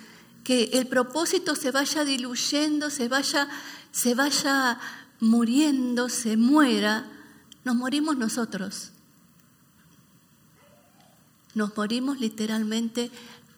que 0.43 0.71
el 0.73 0.87
propósito 0.87 1.55
se 1.55 1.71
vaya 1.71 2.05
diluyendo, 2.05 2.89
se 2.89 3.07
vaya, 3.07 3.49
se 3.91 4.15
vaya 4.15 4.79
muriendo, 5.19 6.09
se 6.09 6.37
muera, 6.37 7.05
nos 7.63 7.75
morimos 7.75 8.17
nosotros 8.17 8.91
nos 11.59 11.75
morimos 11.75 12.19
literalmente 12.19 13.11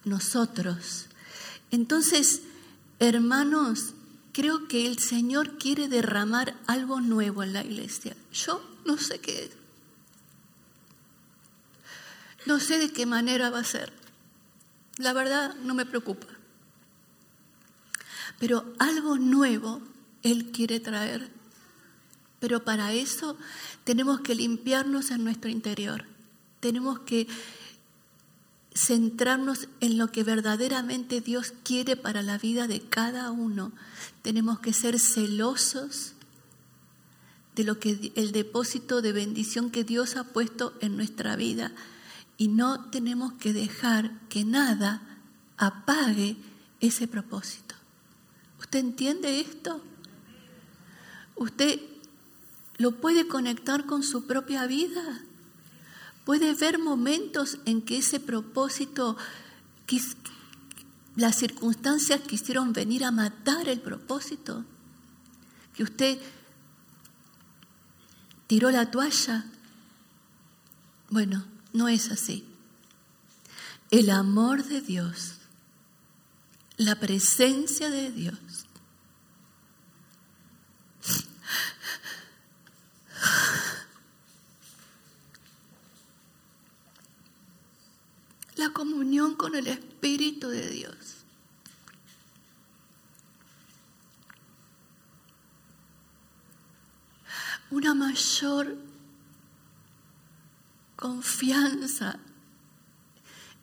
nosotros. 0.06 1.06
Entonces, 1.70 2.42
hermanos, 3.00 3.94
creo 4.34 4.68
que 4.68 4.88
el 4.88 5.00
Señor 5.00 5.58
quiere 5.58 5.88
derramar 5.88 6.56
algo 6.68 7.02
nuevo 7.02 7.44
en 7.44 7.54
la 7.54 7.64
iglesia. 7.64 8.16
Yo 8.34 8.62
no 8.86 8.98
sé 8.98 9.20
qué. 9.20 9.52
No 12.46 12.60
sé 12.60 12.80
de 12.80 12.92
qué 12.92 13.06
manera 13.06 13.50
va 13.50 13.60
a 13.60 13.64
ser. 13.64 13.94
La 14.98 15.14
verdad 15.14 15.56
no 15.58 15.74
me 15.76 15.86
preocupa. 15.86 16.28
Pero 18.40 18.74
algo 18.80 19.18
nuevo 19.20 19.82
Él 20.24 20.52
quiere 20.52 20.80
traer. 20.80 21.30
Pero 22.42 22.66
para 22.66 22.92
eso 22.92 23.38
tenemos 23.84 24.22
que 24.22 24.34
limpiarnos 24.34 25.12
en 25.12 25.24
nuestro 25.24 25.52
interior. 25.52 26.06
Tenemos 26.60 27.00
que 27.02 27.28
centrarnos 28.74 29.68
en 29.80 30.00
lo 30.00 30.12
que 30.12 30.24
verdaderamente 30.24 31.22
Dios 31.22 31.54
quiere 31.64 31.96
para 31.96 32.24
la 32.24 32.40
vida 32.40 32.68
de 32.68 32.82
cada 32.82 33.30
uno. 33.30 33.72
Tenemos 34.24 34.60
que 34.60 34.74
ser 34.74 35.00
celosos 35.00 36.14
de 37.56 37.64
lo 37.64 37.80
que 37.80 38.12
el 38.16 38.32
depósito 38.32 39.04
de 39.04 39.12
bendición 39.12 39.70
que 39.70 39.84
Dios 39.84 40.16
ha 40.16 40.24
puesto 40.24 40.74
en 40.82 40.98
nuestra 40.98 41.36
vida 41.36 41.72
y 42.40 42.48
no 42.48 42.90
tenemos 42.90 43.34
que 43.34 43.54
dejar 43.54 44.20
que 44.30 44.46
nada 44.46 45.20
apague 45.58 46.38
ese 46.80 47.08
propósito. 47.08 47.76
¿Usted 48.60 48.80
entiende 48.80 49.42
esto? 49.42 49.80
¿Usted 51.36 51.91
lo 52.82 53.00
puede 53.00 53.28
conectar 53.28 53.86
con 53.86 54.02
su 54.02 54.26
propia 54.26 54.66
vida? 54.66 55.22
Puede 56.26 56.56
ver 56.56 56.80
momentos 56.80 57.60
en 57.66 57.84
que 57.84 58.00
ese 58.00 58.20
propósito, 58.20 59.18
las 61.16 61.36
circunstancias 61.36 62.22
quisieron 62.22 62.74
venir 62.74 63.06
a 63.06 63.12
matar 63.12 63.70
el 63.70 63.80
propósito. 63.80 64.66
Que 65.76 65.84
usted 65.84 66.20
tiró 68.48 68.72
la 68.72 68.90
toalla. 68.90 69.46
Bueno, 71.10 71.46
no 71.74 71.88
es 71.88 72.10
así. 72.10 72.46
El 73.92 74.10
amor 74.10 74.64
de 74.64 74.82
Dios, 74.82 75.36
la 76.78 76.96
presencia 76.96 77.92
de 77.92 78.12
Dios 78.12 78.40
la 88.62 88.70
comunión 88.70 89.34
con 89.34 89.56
el 89.56 89.66
Espíritu 89.66 90.48
de 90.48 90.70
Dios. 90.70 90.96
Una 97.72 97.96
mayor 97.96 98.78
confianza 100.96 102.20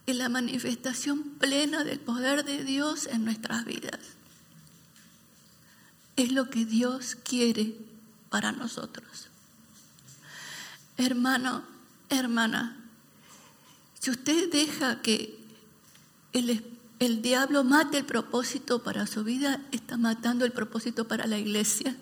en 0.07 0.19
la 0.19 0.29
manifestación 0.29 1.23
plena 1.39 1.85
del 1.85 2.01
poder 2.01 2.45
de 2.45 2.65
Dios 2.65 3.07
en 3.07 3.25
nuestras 3.25 3.65
vidas. 3.65 4.01
Es 6.17 6.33
lo 6.33 6.51
que 6.51 6.65
Dios 6.65 7.15
quiere 7.15 7.77
para 8.31 8.51
nosotros. 8.51 9.29
Hermano, 10.97 11.63
hermana, 12.09 12.78
si 14.09 14.13
usted 14.13 14.51
deja 14.51 15.03
que 15.03 15.39
el, 16.33 16.65
el 16.99 17.21
diablo 17.21 17.63
mata 17.63 17.99
el 17.99 18.07
propósito 18.07 18.83
para 18.83 19.07
su 19.07 19.23
vida, 19.23 19.61
está 19.71 19.99
matando 19.99 20.47
el 20.47 20.53
propósito 20.53 21.07
para 21.07 21.27
la 21.27 21.37
iglesia. 21.37 21.95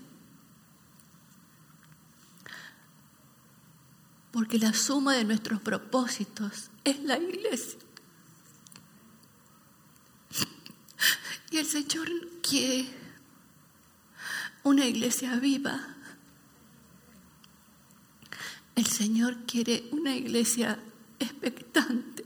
Porque 4.30 4.56
la 4.60 4.72
suma 4.72 5.14
de 5.14 5.24
nuestros 5.24 5.60
propósitos 5.60 6.70
es 6.84 7.02
la 7.02 7.18
iglesia. 7.18 7.80
Y 11.50 11.56
el 11.56 11.66
Señor 11.66 12.08
quiere 12.40 12.86
una 14.62 14.86
iglesia 14.86 15.34
viva. 15.40 15.96
El 18.76 18.86
Señor 18.86 19.38
quiere 19.46 19.88
una 19.90 20.14
iglesia 20.14 20.78
expectante. 21.18 22.24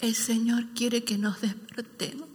El 0.00 0.14
Señor 0.14 0.66
quiere 0.74 1.02
que 1.02 1.16
nos 1.16 1.40
despertemos. 1.40 2.28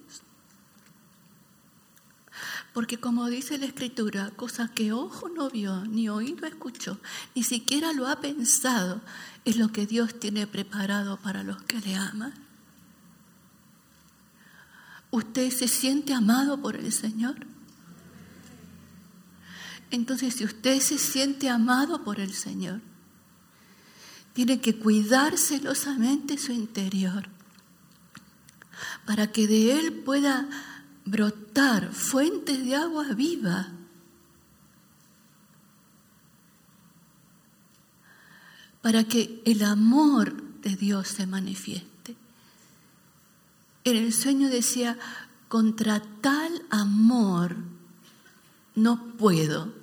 Porque 2.74 3.00
como 3.00 3.28
dice 3.28 3.60
la 3.60 3.68
Escritura, 3.68 4.32
cosa 4.36 4.72
que 4.74 4.92
ojo 4.92 5.30
no 5.30 5.52
vio, 5.52 5.86
ni 5.86 6.10
oído 6.10 6.48
escuchó, 6.48 6.98
ni 7.36 7.44
siquiera 7.44 7.94
lo 7.94 8.08
ha 8.08 8.22
pensado, 8.22 9.02
es 9.46 9.58
lo 9.58 9.72
que 9.72 9.86
Dios 9.86 10.20
tiene 10.20 10.48
preparado 10.48 11.18
para 11.18 11.44
los 11.44 11.62
que 11.64 11.80
le 11.80 11.96
aman. 11.96 12.49
¿Usted 15.12 15.52
se 15.52 15.68
siente 15.68 16.14
amado 16.14 16.62
por 16.62 16.76
el 16.76 16.92
Señor? 16.92 17.48
Entonces, 19.92 20.36
si 20.36 20.46
usted 20.46 20.80
se 20.80 20.98
siente 20.98 21.50
amado 21.50 22.04
por 22.04 22.20
el 22.20 22.34
Señor, 22.34 22.82
tiene 24.34 24.62
que 24.62 24.78
cuidar 24.78 25.38
celosamente 25.38 26.38
su 26.38 26.52
interior 26.52 27.28
para 29.06 29.32
que 29.32 29.48
de 29.48 29.80
él 29.80 29.94
pueda 30.06 30.48
brotar 31.06 31.92
fuentes 31.94 32.64
de 32.64 32.76
agua 32.76 33.06
viva. 33.14 33.70
Para 38.82 39.04
que 39.04 39.42
el 39.46 39.64
amor 39.64 40.62
de 40.62 40.76
Dios 40.76 41.08
se 41.08 41.26
manifieste. 41.26 41.99
En 43.84 43.96
el 43.96 44.14
sueño 44.14 44.50
decía, 44.50 44.98
contra 45.48 46.02
tal 46.22 46.66
amor 46.70 47.56
no 48.76 49.04
puedo. 49.18 49.74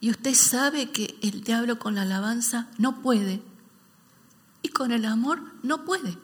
Y 0.00 0.10
usted 0.10 0.34
sabe 0.34 0.90
que 0.90 1.16
el 1.22 1.42
diablo 1.42 1.78
con 1.78 1.94
la 1.94 2.02
alabanza 2.02 2.68
no 2.78 3.02
puede. 3.02 3.42
Y 4.62 4.68
con 4.68 4.92
el 4.92 5.04
amor 5.04 5.40
no 5.62 5.84
puede. 5.84 6.16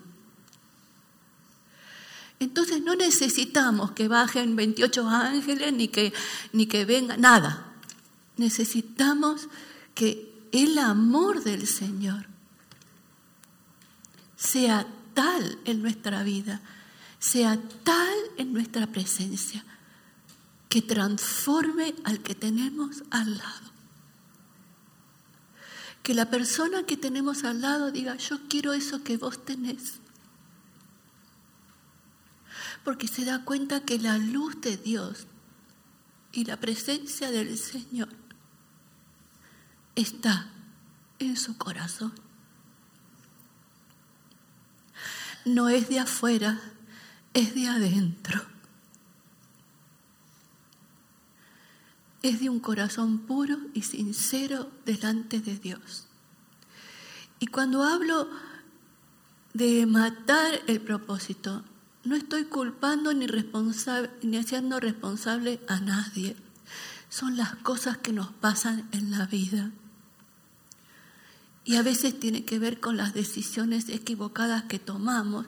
Entonces 2.41 2.83
no 2.83 2.95
necesitamos 2.95 3.93
que 3.93 4.09
bajen 4.09 4.55
28 4.57 5.09
ángeles 5.09 5.73
ni 5.73 5.89
que, 5.89 6.13
ni 6.53 6.67
que 6.67 6.85
venga 6.85 7.17
nada. 7.17 7.73
Necesitamos 8.37 9.49
que 9.95 10.33
el 10.53 10.79
amor 10.79 11.43
del 11.43 11.67
Señor 11.67 12.27
sea 14.37 14.87
tal 15.19 15.59
en 15.65 15.83
nuestra 15.83 16.23
vida, 16.23 16.61
sea 17.19 17.59
tal 17.83 18.17
en 18.37 18.53
nuestra 18.53 18.87
presencia, 18.87 19.65
que 20.69 20.81
transforme 20.81 21.93
al 22.05 22.21
que 22.21 22.37
tenemos 22.37 23.03
al 23.11 23.37
lado. 23.37 23.69
Que 26.05 26.15
la 26.15 26.31
persona 26.31 26.85
que 26.85 26.97
tenemos 26.97 27.43
al 27.43 27.63
lado 27.63 27.91
diga, 27.91 28.15
yo 28.15 28.39
quiero 28.49 28.75
eso 28.75 29.03
que 29.03 29.17
vos 29.17 29.45
tenés 29.45 29.99
porque 32.85 33.09
se 33.09 33.27
da 33.27 33.45
cuenta 33.45 33.85
que 33.85 33.99
la 33.99 34.17
luz 34.17 34.63
de 34.63 34.79
Dios 34.79 35.27
y 36.33 36.45
la 36.45 36.57
presencia 36.59 37.31
del 37.31 37.59
Señor 37.59 38.09
está 39.95 40.51
en 41.19 41.37
su 41.37 41.59
corazón. 41.59 42.15
No 45.45 45.69
es 45.69 45.89
de 45.89 46.01
afuera, 46.01 46.61
es 47.35 47.55
de 47.55 47.69
adentro. 47.69 48.43
Es 52.23 52.41
de 52.41 52.51
un 52.51 52.61
corazón 52.61 53.21
puro 53.21 53.59
y 53.75 53.83
sincero 53.83 54.71
delante 54.85 55.41
de 55.41 55.57
Dios. 55.57 56.07
Y 57.39 57.47
cuando 57.47 57.85
hablo 57.85 58.29
de 59.55 59.87
matar 59.87 60.61
el 60.67 60.81
propósito, 60.81 61.63
no 62.05 62.17
estoy 62.17 62.45
culpando 62.45 63.13
ni, 63.13 63.27
ni 64.23 64.37
haciendo 64.37 64.81
responsable 64.81 65.61
a 65.69 65.81
nadie. 65.81 66.37
Son 67.09 67.37
las 67.37 67.55
cosas 67.57 67.99
que 67.99 68.13
nos 68.13 68.33
pasan 68.33 68.89
en 68.93 69.11
la 69.11 69.27
vida. 69.27 69.71
Y 71.69 71.77
a 71.77 71.83
veces 71.83 72.19
tiene 72.19 72.47
que 72.47 72.59
ver 72.59 72.81
con 72.81 72.97
las 72.97 73.13
decisiones 73.13 73.91
equivocadas 73.91 74.63
que 74.63 74.79
tomamos 74.79 75.45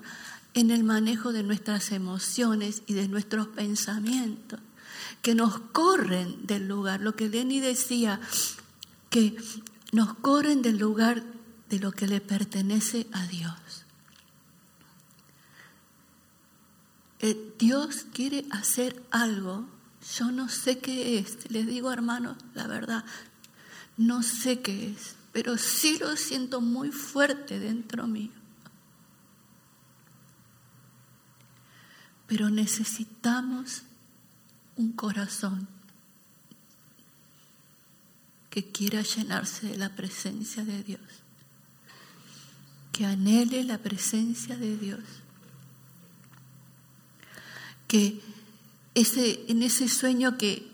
en 0.52 0.70
el 0.70 0.85
manejo 0.85 1.33
de 1.33 1.42
nuestras 1.42 1.92
emociones 1.92 2.83
y 2.87 2.92
de 2.92 3.09
nuestros 3.09 3.46
pensamientos, 3.46 4.61
que 5.22 5.35
nos 5.35 5.59
corren 5.59 6.46
del 6.46 6.68
lugar. 6.68 7.00
Lo 7.00 7.16
que 7.16 7.30
Lenny 7.30 7.61
decía, 7.61 8.20
que 9.09 9.35
nos 9.92 10.12
corren 10.12 10.61
del 10.61 10.76
lugar 10.76 11.22
de 11.70 11.78
lo 11.78 11.90
que 11.90 12.06
le 12.06 12.20
pertenece 12.20 13.06
a 13.12 13.26
Dios. 13.26 13.54
Eh, 17.20 17.54
Dios 17.59 18.04
quiere 18.12 18.44
hacer 18.50 19.02
algo, 19.11 19.66
yo 20.18 20.30
no 20.30 20.50
sé 20.50 20.80
qué 20.80 21.18
es, 21.18 21.50
les 21.50 21.66
digo 21.66 21.90
hermanos, 21.90 22.37
la 22.52 22.66
verdad, 22.66 23.06
no 23.96 24.22
sé 24.22 24.61
qué 24.61 24.90
es, 24.90 25.16
pero 25.32 25.56
sí 25.58 25.98
lo 25.98 26.16
siento 26.16 26.60
muy 26.60 26.90
fuerte 26.90 27.58
dentro 27.58 28.06
mío. 28.06 28.32
Pero 32.26 32.50
necesitamos 32.50 33.82
un 34.76 34.92
corazón 34.92 35.68
que 38.50 38.70
quiera 38.70 39.02
llenarse 39.02 39.68
de 39.68 39.76
la 39.76 39.94
presencia 39.94 40.64
de 40.64 40.82
Dios, 40.82 41.00
que 42.92 43.06
anhele 43.06 43.64
la 43.64 43.78
presencia 43.78 44.56
de 44.56 44.76
Dios 44.76 45.00
que 47.90 48.20
ese, 48.94 49.40
en 49.48 49.64
ese 49.64 49.88
sueño 49.88 50.38
que 50.38 50.64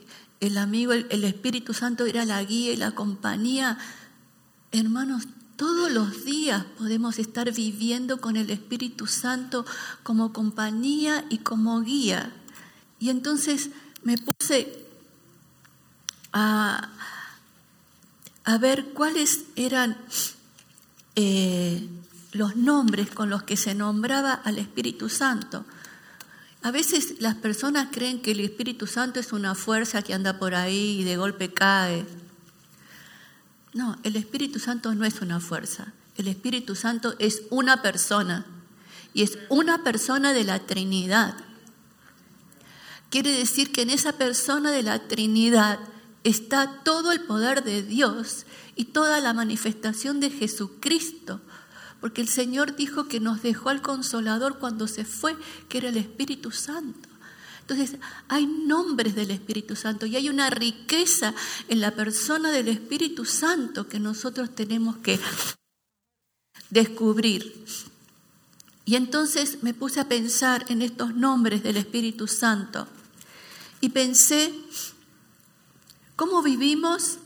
el 0.41 0.59
amigo, 0.59 0.93
el, 0.93 1.25
Espíritu 1.25 1.73
Santo 1.73 2.05
era 2.05 2.27
la 2.27 2.45
guía 2.45 2.75
y 2.75 2.77
la 2.77 2.91
compañía, 2.91 3.79
hermanos, 4.79 5.25
todos 5.57 5.91
los 5.91 6.25
días 6.25 6.65
podemos 6.77 7.19
estar 7.19 7.53
viviendo 7.53 8.21
con 8.21 8.37
el 8.37 8.51
Espíritu 8.51 9.07
Santo 9.07 9.65
como 10.03 10.33
compañía 10.33 11.25
y 11.31 11.39
como 11.39 11.81
guía. 11.81 12.33
Y 12.99 13.11
entonces 13.11 13.71
me 14.03 14.17
puse 14.19 14.87
a, 16.33 16.91
a 18.45 18.59
ver 18.59 18.93
cuáles 18.93 19.45
eran 19.57 19.97
eh, 21.15 21.89
los 22.33 22.57
nombres 22.57 23.11
con 23.11 23.31
los 23.31 23.43
que 23.43 23.57
se 23.57 23.75
nombraba 23.75 24.35
al 24.35 24.59
Espíritu 24.59 25.09
Santo. 25.09 25.65
A 26.63 26.71
veces 26.71 27.21
las 27.21 27.37
personas 27.37 27.89
creen 27.93 28.21
que 28.21 28.33
el 28.33 28.41
Espíritu 28.41 28.87
Santo 28.87 29.21
es 29.21 29.33
una 29.33 29.55
fuerza 29.55 30.03
que 30.03 30.13
anda 30.13 30.39
por 30.39 30.55
ahí 30.55 31.01
y 31.01 31.05
de 31.05 31.17
golpe 31.17 31.53
cae. 31.53 32.05
No, 33.77 33.97
el 34.03 34.17
Espíritu 34.17 34.59
Santo 34.59 34.95
no 34.95 35.05
es 35.05 35.21
una 35.21 35.39
fuerza. 35.39 35.93
El 36.17 36.29
Espíritu 36.29 36.75
Santo 36.75 37.15
es 37.19 37.43
una 37.51 37.83
persona 37.83 38.47
y 39.13 39.23
es 39.23 39.39
una 39.51 39.85
persona 39.85 40.33
de 40.33 40.45
la 40.45 40.61
Trinidad. 40.61 41.37
Quiere 43.11 43.31
decir 43.31 43.73
que 43.73 43.83
en 43.83 43.91
esa 43.91 44.15
persona 44.15 44.73
de 44.73 44.83
la 44.83 45.07
Trinidad 45.07 45.79
está 46.25 46.83
todo 46.85 47.13
el 47.13 47.21
poder 47.21 47.63
de 47.63 47.83
Dios 47.83 48.47
y 48.75 48.87
toda 48.87 49.21
la 49.21 49.33
manifestación 49.33 50.21
de 50.21 50.31
Jesucristo 50.31 51.41
porque 52.01 52.21
el 52.21 52.29
Señor 52.29 52.77
dijo 52.77 53.09
que 53.09 53.21
nos 53.21 53.43
dejó 53.43 53.71
al 53.71 53.83
consolador 53.83 54.59
cuando 54.59 54.87
se 54.87 55.05
fue, 55.05 55.37
que 55.69 55.79
era 55.79 55.89
el 55.89 55.97
Espíritu 55.97 56.51
Santo. 56.51 57.09
Entonces, 57.69 57.99
hay 58.29 58.47
nombres 58.47 59.15
del 59.15 59.31
Espíritu 59.31 59.75
Santo 59.75 60.07
y 60.07 60.17
hay 60.17 60.29
una 60.29 60.51
riqueza 60.51 61.35
en 61.69 61.81
la 61.81 61.91
persona 61.91 62.51
del 62.51 62.69
Espíritu 62.69 63.25
Santo 63.25 63.89
que 63.89 63.99
nosotros 63.99 64.55
tenemos 64.55 64.99
que 64.99 65.19
descubrir. 66.71 67.65
Y 68.85 68.95
entonces 68.95 69.63
me 69.63 69.75
puse 69.75 69.99
a 69.99 70.09
pensar 70.09 70.65
en 70.69 70.81
estos 70.81 71.15
nombres 71.15 71.65
del 71.65 71.77
Espíritu 71.77 72.29
Santo 72.29 72.87
y 73.81 73.89
pensé 73.89 74.55
¿Cómo 76.17 76.43
vivimos 76.43 77.19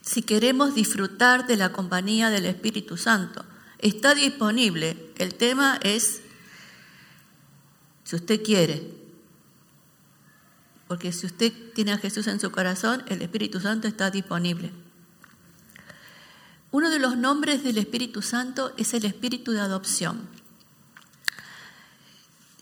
si 0.00 0.22
queremos 0.22 0.74
disfrutar 0.74 1.46
de 1.46 1.58
la 1.58 1.72
compañía 1.72 2.30
del 2.30 2.46
Espíritu 2.46 2.96
Santo? 2.96 3.44
Está 3.78 4.14
disponible. 4.14 5.12
El 5.18 5.34
tema 5.34 5.78
es 5.82 6.22
si 8.04 8.16
usted 8.16 8.42
quiere. 8.42 8.94
Porque 10.86 11.12
si 11.12 11.26
usted 11.26 11.52
tiene 11.74 11.92
a 11.92 11.98
Jesús 11.98 12.26
en 12.26 12.38
su 12.38 12.50
corazón, 12.50 13.02
el 13.08 13.22
Espíritu 13.22 13.60
Santo 13.60 13.88
está 13.88 14.10
disponible. 14.10 14.72
Uno 16.70 16.90
de 16.90 16.98
los 16.98 17.16
nombres 17.16 17.64
del 17.64 17.78
Espíritu 17.78 18.20
Santo 18.20 18.72
es 18.76 18.94
el 18.94 19.04
Espíritu 19.04 19.52
de 19.52 19.60
adopción. 19.60 20.28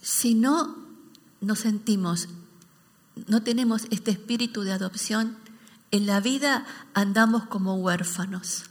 Si 0.00 0.34
no 0.34 0.76
nos 1.40 1.60
sentimos, 1.60 2.28
no 3.26 3.42
tenemos 3.42 3.86
este 3.90 4.10
espíritu 4.10 4.62
de 4.62 4.72
adopción, 4.72 5.36
en 5.90 6.06
la 6.06 6.20
vida 6.20 6.64
andamos 6.94 7.44
como 7.46 7.74
huérfanos. 7.74 8.64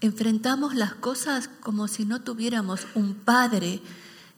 Enfrentamos 0.00 0.74
las 0.74 0.94
cosas 0.94 1.48
como 1.60 1.88
si 1.88 2.04
no 2.04 2.22
tuviéramos 2.22 2.86
un 2.94 3.14
Padre 3.14 3.82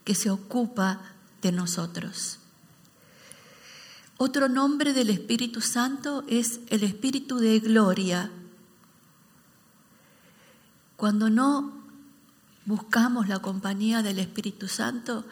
que 0.04 0.14
se 0.14 0.30
ocupa 0.30 1.00
de 1.42 1.52
nosotros. 1.52 2.38
Otro 4.22 4.48
nombre 4.48 4.92
del 4.92 5.08
Espíritu 5.08 5.60
Santo 5.62 6.24
es 6.28 6.60
el 6.68 6.82
Espíritu 6.82 7.38
de 7.38 7.58
gloria. 7.58 8.30
Cuando 10.96 11.30
no 11.30 11.72
buscamos 12.66 13.28
la 13.28 13.38
compañía 13.38 14.02
del 14.02 14.18
Espíritu 14.18 14.68
Santo, 14.68 15.24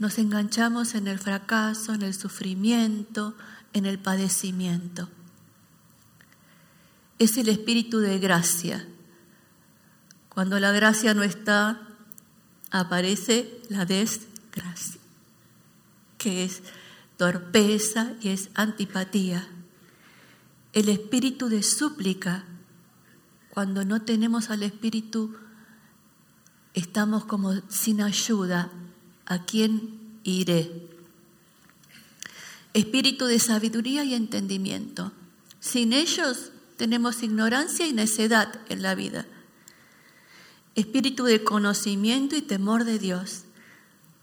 nos 0.00 0.18
enganchamos 0.18 0.96
en 0.96 1.06
el 1.06 1.20
fracaso, 1.20 1.94
en 1.94 2.02
el 2.02 2.12
sufrimiento, 2.12 3.36
en 3.72 3.86
el 3.86 4.00
padecimiento. 4.00 5.08
Es 7.20 7.36
el 7.38 7.48
Espíritu 7.48 8.00
de 8.00 8.18
gracia. 8.18 8.84
Cuando 10.28 10.58
la 10.58 10.72
gracia 10.72 11.14
no 11.14 11.22
está, 11.22 11.80
aparece 12.74 13.62
la 13.68 13.84
desgracia, 13.86 15.00
que 16.18 16.44
es 16.44 16.60
torpeza 17.16 18.14
y 18.20 18.30
es 18.30 18.50
antipatía. 18.54 19.46
El 20.72 20.88
espíritu 20.88 21.48
de 21.48 21.62
súplica, 21.62 22.44
cuando 23.50 23.84
no 23.84 24.02
tenemos 24.02 24.50
al 24.50 24.64
espíritu, 24.64 25.36
estamos 26.74 27.24
como 27.24 27.52
sin 27.68 28.02
ayuda. 28.02 28.72
¿A 29.24 29.44
quién 29.44 30.18
iré? 30.24 30.88
Espíritu 32.72 33.26
de 33.26 33.38
sabiduría 33.38 34.02
y 34.02 34.14
entendimiento. 34.14 35.12
Sin 35.60 35.92
ellos 35.92 36.50
tenemos 36.76 37.22
ignorancia 37.22 37.86
y 37.86 37.92
necedad 37.92 38.52
en 38.68 38.82
la 38.82 38.96
vida. 38.96 39.26
Espíritu 40.74 41.24
de 41.24 41.44
conocimiento 41.44 42.36
y 42.36 42.42
temor 42.42 42.84
de 42.84 42.98
Dios. 42.98 43.44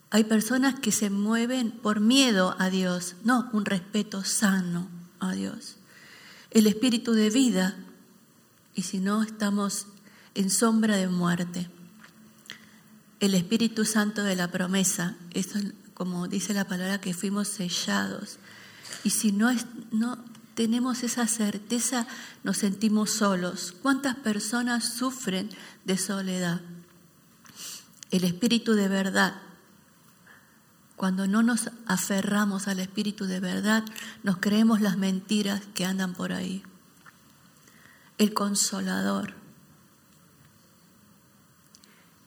Hay 0.09 0.25
personas 0.25 0.79
que 0.79 0.91
se 0.91 1.09
mueven 1.09 1.71
por 1.71 1.99
miedo 1.99 2.55
a 2.59 2.69
Dios, 2.69 3.15
no 3.23 3.49
un 3.53 3.65
respeto 3.65 4.23
sano 4.23 4.89
a 5.19 5.33
Dios. 5.33 5.77
El 6.49 6.67
espíritu 6.67 7.13
de 7.13 7.29
vida, 7.29 7.77
y 8.75 8.81
si 8.81 8.99
no, 8.99 9.23
estamos 9.23 9.87
en 10.35 10.49
sombra 10.49 10.97
de 10.97 11.07
muerte. 11.07 11.69
El 13.19 13.35
Espíritu 13.35 13.85
Santo 13.85 14.23
de 14.23 14.35
la 14.35 14.49
promesa, 14.49 15.15
eso 15.31 15.59
es 15.59 15.73
como 15.93 16.27
dice 16.27 16.55
la 16.55 16.65
palabra 16.65 16.99
que 16.99 17.13
fuimos 17.13 17.47
sellados. 17.47 18.39
Y 19.03 19.11
si 19.11 19.31
no, 19.31 19.51
no 19.91 20.17
tenemos 20.61 21.01
esa 21.01 21.25
certeza, 21.25 22.05
nos 22.43 22.57
sentimos 22.57 23.09
solos. 23.09 23.73
¿Cuántas 23.81 24.15
personas 24.15 24.93
sufren 24.93 25.49
de 25.85 25.97
soledad? 25.97 26.61
El 28.11 28.25
Espíritu 28.25 28.73
de 28.73 28.87
verdad 28.87 29.41
cuando 30.97 31.25
no 31.25 31.41
nos 31.41 31.71
aferramos 31.87 32.67
al 32.67 32.79
Espíritu 32.79 33.25
de 33.25 33.39
verdad, 33.39 33.83
nos 34.21 34.37
creemos 34.37 34.81
las 34.81 34.97
mentiras 34.97 35.63
que 35.73 35.83
andan 35.83 36.13
por 36.13 36.31
ahí. 36.31 36.61
El 38.19 38.35
consolador. 38.35 39.33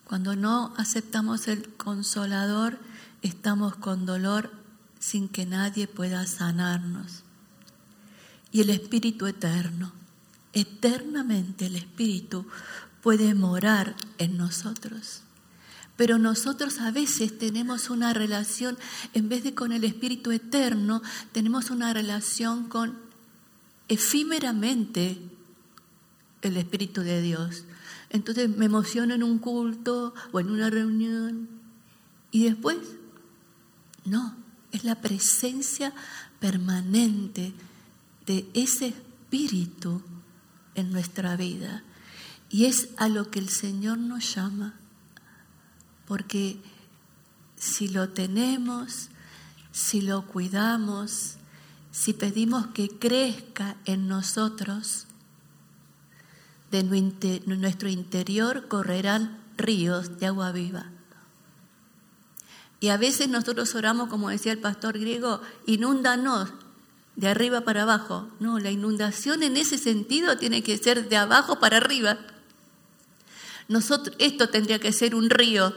Cuando 0.02 0.34
no 0.34 0.74
aceptamos 0.76 1.46
el 1.46 1.72
consolador, 1.74 2.80
estamos 3.22 3.76
con 3.76 4.06
dolor 4.06 4.50
sin 4.98 5.28
que 5.28 5.46
nadie 5.46 5.86
pueda 5.86 6.26
sanarnos. 6.26 7.23
Y 8.54 8.60
el 8.60 8.70
Espíritu 8.70 9.26
eterno. 9.26 9.92
Eternamente 10.52 11.66
el 11.66 11.74
Espíritu 11.74 12.46
puede 13.02 13.34
morar 13.34 13.96
en 14.18 14.38
nosotros. 14.38 15.22
Pero 15.96 16.18
nosotros 16.18 16.78
a 16.78 16.92
veces 16.92 17.36
tenemos 17.36 17.90
una 17.90 18.14
relación, 18.14 18.78
en 19.12 19.28
vez 19.28 19.42
de 19.42 19.54
con 19.54 19.72
el 19.72 19.82
Espíritu 19.82 20.30
Eterno, 20.30 21.02
tenemos 21.32 21.70
una 21.70 21.92
relación 21.92 22.68
con 22.68 22.96
efímeramente 23.88 25.18
el 26.42 26.56
Espíritu 26.56 27.00
de 27.00 27.22
Dios. 27.22 27.64
Entonces 28.10 28.48
me 28.48 28.66
emociono 28.66 29.14
en 29.14 29.24
un 29.24 29.40
culto 29.40 30.14
o 30.30 30.38
en 30.38 30.50
una 30.50 30.70
reunión 30.70 31.48
y 32.30 32.44
después, 32.44 32.78
no, 34.04 34.36
es 34.70 34.84
la 34.84 35.00
presencia 35.00 35.92
permanente 36.38 37.52
de 38.26 38.48
ese 38.54 38.88
Espíritu 38.88 40.02
en 40.74 40.92
nuestra 40.92 41.36
vida. 41.36 41.82
Y 42.50 42.66
es 42.66 42.88
a 42.96 43.08
lo 43.08 43.30
que 43.30 43.40
el 43.40 43.48
Señor 43.48 43.98
nos 43.98 44.34
llama 44.34 44.74
porque 46.06 46.58
si 47.56 47.88
lo 47.88 48.10
tenemos, 48.10 49.08
si 49.72 50.00
lo 50.00 50.26
cuidamos, 50.26 51.36
si 51.90 52.12
pedimos 52.12 52.68
que 52.68 52.88
crezca 52.88 53.76
en 53.84 54.08
nosotros, 54.08 55.06
de 56.70 56.82
nuestro 57.46 57.88
interior 57.88 58.66
correrán 58.66 59.38
ríos 59.56 60.18
de 60.18 60.26
agua 60.26 60.50
viva. 60.50 60.86
Y 62.80 62.88
a 62.88 62.96
veces 62.96 63.28
nosotros 63.28 63.74
oramos, 63.74 64.08
como 64.08 64.28
decía 64.28 64.52
el 64.52 64.58
pastor 64.58 64.98
griego, 64.98 65.40
inúndanos 65.66 66.52
de 67.16 67.28
arriba 67.28 67.62
para 67.62 67.82
abajo. 67.82 68.28
No, 68.40 68.58
la 68.58 68.70
inundación 68.70 69.42
en 69.42 69.56
ese 69.56 69.78
sentido 69.78 70.36
tiene 70.36 70.62
que 70.62 70.78
ser 70.78 71.08
de 71.08 71.16
abajo 71.16 71.60
para 71.60 71.76
arriba. 71.76 72.18
Nosotros, 73.68 74.14
esto 74.18 74.48
tendría 74.50 74.78
que 74.78 74.92
ser 74.92 75.14
un 75.14 75.30
río 75.30 75.72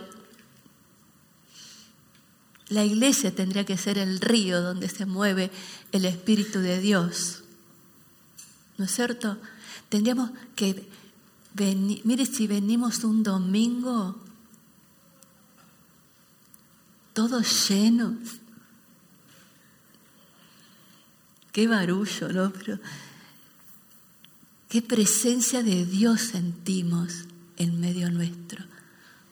la 2.70 2.84
iglesia 2.84 3.34
tendría 3.34 3.66
que 3.66 3.78
ser 3.78 3.98
el 3.98 4.20
río 4.20 4.62
donde 4.62 4.90
se 4.90 5.06
mueve 5.06 5.52
el 5.92 6.06
Espíritu 6.06 6.60
de 6.60 6.82
Dios. 6.82 7.44
¿No 8.78 8.86
es 8.86 8.92
cierto? 8.92 9.38
Tendríamos 9.90 10.32
que 10.56 10.88
venir, 11.54 12.02
mire 12.04 12.26
si 12.26 12.46
venimos 12.46 13.04
un 13.04 13.24
domingo 13.24 14.18
todos 17.14 17.70
llenos. 17.70 18.16
Qué 21.58 21.66
barullo, 21.66 22.32
¿no? 22.34 22.54
Pero 22.54 22.78
qué 24.70 24.84
presencia 24.84 25.64
de 25.64 25.88
Dios 25.88 26.22
sentimos 26.22 27.24
en 27.56 27.80
medio 27.80 28.12
nuestro, 28.12 28.64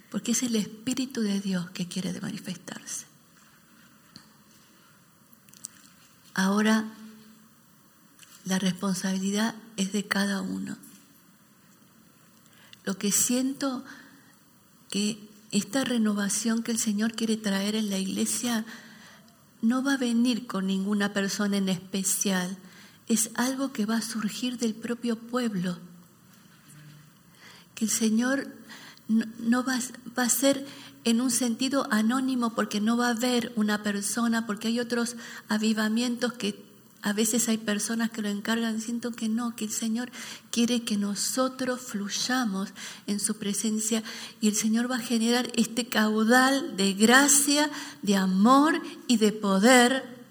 porque 0.10 0.32
es 0.32 0.42
el 0.42 0.56
Espíritu 0.56 1.22
de 1.22 1.40
Dios 1.40 1.70
que 1.70 1.88
quiere 1.88 2.20
manifestarse. 2.20 3.06
Ahora 6.34 6.86
la 8.46 8.58
responsabilidad 8.58 9.54
es 9.78 9.94
de 9.94 10.06
cada 10.06 10.42
uno. 10.42 10.78
Lo 12.86 12.98
que 12.98 13.12
siento 13.12 13.86
que 14.90 15.20
esta 15.52 15.84
renovación 15.84 16.64
que 16.64 16.72
el 16.72 16.80
Señor 16.80 17.14
quiere 17.14 17.38
traer 17.38 17.76
en 17.76 17.92
la 17.92 18.00
iglesia 18.00 18.66
no 19.67 19.84
va 19.84 19.93
a 19.93 19.97
venir 19.97 20.47
con 20.47 20.67
ninguna 20.67 21.12
persona 21.12 21.58
en 21.58 21.69
especial, 21.69 22.58
es 23.08 23.32
algo 23.36 23.71
que 23.73 23.86
va 23.86 23.97
a 23.97 24.01
surgir 24.01 24.58
del 24.58 24.75
propio 24.75 25.15
pueblo. 25.17 25.78
Que 27.73 27.86
el 27.86 27.91
Señor 27.91 28.47
no, 29.08 29.63
va, 29.63 29.80
va 30.17 30.23
a 30.23 30.30
ser 30.30 30.65
en 31.04 31.21
un 31.21 31.32
sentido 31.32 31.88
anónimo 31.91 32.54
porque 32.54 32.80
no 32.82 32.97
va 32.97 33.08
a 33.08 33.12
haber 33.12 33.54
una 33.56 33.84
persona, 33.84 34.45
porque 34.45 34.69
hay 34.69 34.80
otros 34.80 35.15
avivamientos 35.49 36.34
que 36.34 36.64
a 37.06 37.13
veces 37.13 37.48
hay 37.50 37.60
personas 37.60 38.10
que 38.10 38.24
lo 38.24 38.30
encargan, 38.30 38.82
siento 38.82 39.12
que 39.12 39.30
no, 39.30 39.56
que 39.56 39.65
el 39.65 39.72
Señor 39.72 40.10
quiere 40.50 40.84
que 40.84 40.98
nosotros 40.98 41.80
fluyamos 41.80 42.70
en 43.06 43.20
su 43.20 43.38
presencia 43.38 44.02
y 44.41 44.48
el 44.48 44.56
Señor 44.56 44.89
va 44.89 44.96
a 44.96 45.00
generar 45.00 45.52
este 45.56 45.88
caudal 45.88 46.76
de 46.76 46.94
gracia, 46.94 47.70
de 48.02 48.15
amor 48.15 48.82
y 49.08 49.18
de 49.18 49.32
poder 49.32 50.26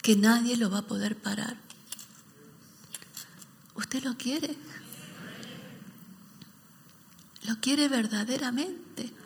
que 0.00 0.14
nadie 0.14 0.56
lo 0.56 0.70
va 0.70 0.78
a 0.78 0.86
poder 0.86 1.16
parar. 1.16 1.56
¿Usted 3.74 4.04
lo 4.04 4.16
quiere? 4.16 4.54
¿Lo 7.42 7.56
quiere 7.60 7.88
verdaderamente? 7.88 9.23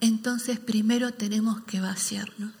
Entonces 0.00 0.58
primero 0.58 1.12
tenemos 1.12 1.62
que 1.62 1.80
vaciarnos. 1.80 2.52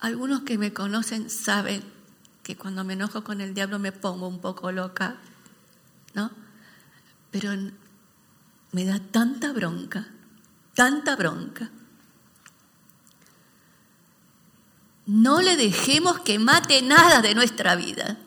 Algunos 0.00 0.42
que 0.42 0.58
me 0.58 0.72
conocen 0.72 1.30
saben 1.30 1.82
que 2.42 2.56
cuando 2.56 2.84
me 2.84 2.94
enojo 2.94 3.22
con 3.22 3.40
el 3.40 3.54
diablo 3.54 3.78
me 3.78 3.92
pongo 3.92 4.26
un 4.26 4.40
poco 4.40 4.72
loca, 4.72 5.16
¿no? 6.14 6.30
Pero 7.30 7.52
me 8.72 8.84
da 8.84 8.98
tanta 8.98 9.52
bronca, 9.52 10.08
tanta 10.74 11.14
bronca. 11.14 11.70
No 15.06 15.40
le 15.40 15.56
dejemos 15.56 16.20
que 16.20 16.38
mate 16.38 16.82
nada 16.82 17.20
de 17.20 17.34
nuestra 17.34 17.76
vida. 17.76 18.18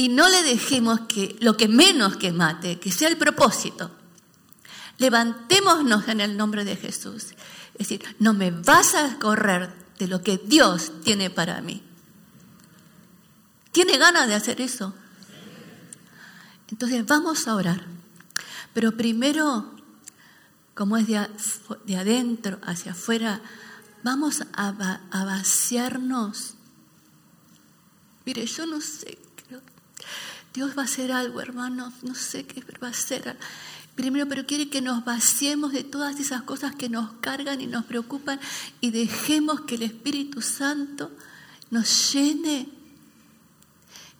Y 0.00 0.08
no 0.08 0.30
le 0.30 0.42
dejemos 0.42 1.00
que 1.00 1.36
lo 1.40 1.58
que 1.58 1.68
menos 1.68 2.16
que 2.16 2.32
mate, 2.32 2.80
que 2.80 2.90
sea 2.90 3.08
el 3.08 3.18
propósito. 3.18 3.90
Levantémonos 4.96 6.08
en 6.08 6.22
el 6.22 6.38
nombre 6.38 6.64
de 6.64 6.74
Jesús. 6.74 7.34
Es 7.74 7.80
decir, 7.80 8.16
no 8.18 8.32
me 8.32 8.50
vas 8.50 8.94
a 8.94 9.18
correr 9.18 9.70
de 9.98 10.08
lo 10.08 10.22
que 10.22 10.38
Dios 10.38 10.90
tiene 11.04 11.28
para 11.28 11.60
mí. 11.60 11.82
¿Tiene 13.72 13.98
ganas 13.98 14.26
de 14.26 14.36
hacer 14.36 14.62
eso? 14.62 14.94
Entonces 16.70 17.04
vamos 17.04 17.46
a 17.46 17.54
orar. 17.54 17.84
Pero 18.72 18.96
primero, 18.96 19.70
como 20.72 20.96
es 20.96 21.08
de, 21.08 21.96
adentro 21.98 22.58
hacia 22.62 22.92
afuera, 22.92 23.42
vamos 24.02 24.44
a, 24.54 24.98
a 25.10 25.24
vaciarnos. 25.26 26.54
Mire, 28.24 28.46
yo 28.46 28.64
no 28.64 28.80
sé, 28.80 29.18
Dios 30.54 30.76
va 30.76 30.82
a 30.82 30.84
hacer 30.86 31.12
algo, 31.12 31.40
hermanos, 31.40 31.92
no 32.02 32.14
sé 32.14 32.44
qué 32.44 32.62
va 32.82 32.88
a 32.88 32.90
hacer. 32.90 33.36
Primero, 33.94 34.26
pero 34.28 34.46
quiere 34.46 34.68
que 34.68 34.80
nos 34.80 35.04
vaciemos 35.04 35.72
de 35.72 35.84
todas 35.84 36.18
esas 36.18 36.42
cosas 36.42 36.74
que 36.74 36.88
nos 36.88 37.12
cargan 37.20 37.60
y 37.60 37.66
nos 37.66 37.84
preocupan 37.84 38.40
y 38.80 38.90
dejemos 38.90 39.62
que 39.62 39.76
el 39.76 39.82
Espíritu 39.82 40.42
Santo 40.42 41.10
nos 41.70 42.12
llene 42.12 42.68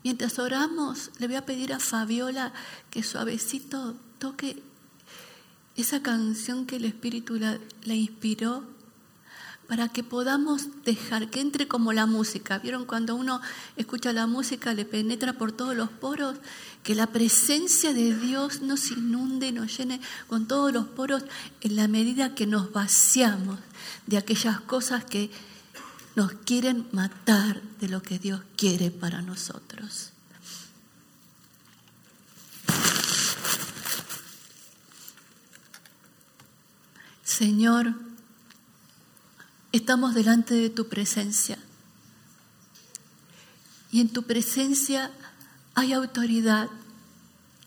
Mientras 0.02 0.38
oramos, 0.38 1.10
le 1.18 1.26
voy 1.26 1.36
a 1.36 1.44
pedir 1.44 1.74
a 1.74 1.78
Fabiola 1.78 2.52
que 2.90 3.02
suavecito 3.02 3.96
toque 4.18 4.62
esa 5.76 6.02
canción 6.02 6.64
que 6.64 6.76
el 6.76 6.86
Espíritu 6.86 7.38
la, 7.38 7.58
inspiró 7.94 8.64
para 9.70 9.88
que 9.88 10.02
podamos 10.02 10.83
dejar 10.85 11.30
que 11.30 11.40
entre 11.40 11.68
como 11.68 11.92
la 11.92 12.04
música. 12.04 12.59
¿Vieron 12.59 12.87
cuando 12.87 13.14
uno 13.14 13.40
escucha 13.76 14.12
la 14.12 14.26
música, 14.26 14.74
le 14.74 14.85
penetra 14.85 15.35
por 15.35 15.52
todos 15.52 15.76
los 15.76 15.88
poros? 15.88 16.38
Que 16.83 16.96
la 16.96 17.06
presencia 17.06 17.92
de 17.92 18.16
Dios 18.16 18.62
nos 18.62 18.90
inunde 18.90 19.52
nos 19.52 19.78
llene 19.78 20.00
con 20.26 20.48
todos 20.48 20.72
los 20.72 20.87
poros 20.87 21.22
en 21.61 21.76
la 21.76 21.87
medida 21.87 22.35
que 22.35 22.48
nos 22.48 22.72
vaciamos 22.72 23.61
de 24.09 24.18
aquellas 24.18 24.61
cosas 24.61 25.04
que 25.04 25.30
nos 26.16 26.33
quieren 26.33 26.88
matar 26.90 27.62
de 27.78 27.88
lo 27.90 28.02
que 28.02 28.18
Dios 28.18 28.40
quiere 28.56 28.90
para 28.90 29.22
nosotros. 29.22 30.11
Señor, 37.22 38.09
estamos 39.72 40.14
delante 40.14 40.54
de 40.54 40.70
tu 40.70 40.88
presencia. 40.88 41.59
Y 43.92 44.00
en 44.00 44.09
tu 44.09 44.24
presencia 44.24 45.11
hay 45.74 45.92
autoridad, 45.92 46.68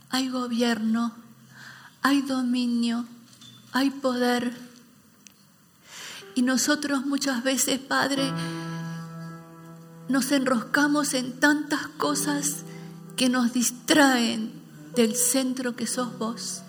hay 0.09 0.29
gobierno, 0.29 1.13
hay 2.01 2.21
dominio, 2.21 3.05
hay 3.71 3.89
poder. 3.89 4.53
Y 6.35 6.41
nosotros 6.41 7.05
muchas 7.05 7.43
veces, 7.43 7.79
Padre, 7.79 8.31
nos 10.09 10.31
enroscamos 10.31 11.13
en 11.13 11.39
tantas 11.39 11.87
cosas 11.87 12.63
que 13.15 13.29
nos 13.29 13.53
distraen 13.53 14.51
del 14.95 15.15
centro 15.15 15.75
que 15.75 15.87
sos 15.87 16.17
vos. 16.17 16.61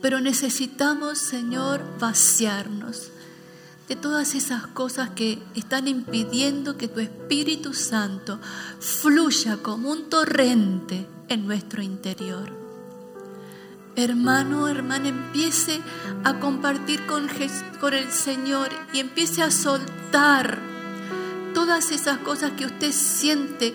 Pero 0.00 0.20
necesitamos, 0.20 1.18
Señor, 1.18 1.84
vaciarnos 1.98 3.10
de 3.90 3.96
todas 3.96 4.34
esas 4.34 4.66
cosas 4.68 5.10
que 5.10 5.38
están 5.54 5.86
impidiendo 5.88 6.78
que 6.78 6.88
tu 6.88 7.00
Espíritu 7.00 7.74
Santo 7.74 8.38
fluya 8.78 9.58
como 9.58 9.90
un 9.90 10.08
torrente 10.08 11.06
en 11.28 11.46
nuestro 11.46 11.82
interior 11.82 12.60
hermano, 13.96 14.68
hermana, 14.68 15.08
empiece 15.08 15.80
a 16.24 16.38
compartir 16.38 17.04
con, 17.06 17.28
con 17.80 17.94
el 17.94 18.10
Señor 18.10 18.68
y 18.92 19.00
empiece 19.00 19.42
a 19.42 19.50
soltar 19.50 20.58
todas 21.54 21.90
esas 21.90 22.18
cosas 22.18 22.52
que 22.52 22.66
usted 22.66 22.92
siente 22.92 23.74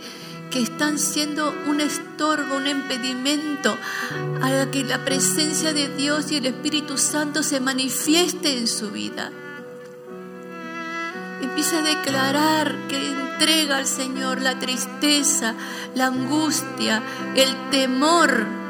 que 0.50 0.62
están 0.62 1.00
siendo 1.00 1.54
un 1.68 1.82
estorbo, 1.82 2.56
un 2.56 2.68
impedimento 2.68 3.78
a 4.42 4.72
que 4.72 4.84
la 4.84 5.04
presencia 5.04 5.74
de 5.74 5.94
Dios 5.96 6.32
y 6.32 6.38
el 6.38 6.46
Espíritu 6.46 6.98
Santo 6.98 7.44
se 7.44 7.60
manifieste 7.60 8.58
en 8.58 8.68
su 8.68 8.92
vida. 8.92 9.32
Empieza 11.46 11.80
a 11.80 11.82
declarar 11.82 12.76
que 12.90 13.12
entrega 13.12 13.78
al 13.78 13.86
Señor 13.86 14.42
la 14.42 14.60
tristeza, 14.60 15.54
la 15.94 16.08
angustia, 16.08 17.02
el 17.36 17.56
temor 17.70 18.66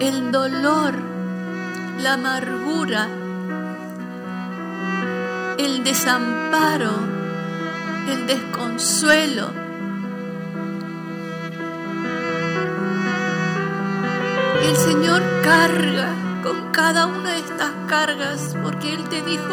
el 0.00 0.32
dolor, 0.32 0.94
la 2.02 2.14
amargura, 2.14 3.08
el 5.56 5.84
desamparo, 5.84 6.92
el 8.10 8.26
desconsuelo. 8.26 9.50
El 14.62 14.76
Señor 14.76 15.22
carga 15.42 16.23
con 16.44 16.70
cada 16.72 17.06
una 17.06 17.32
de 17.32 17.38
estas 17.38 17.70
cargas, 17.88 18.54
porque 18.62 18.92
Él 18.92 19.08
te 19.08 19.22
dijo 19.22 19.48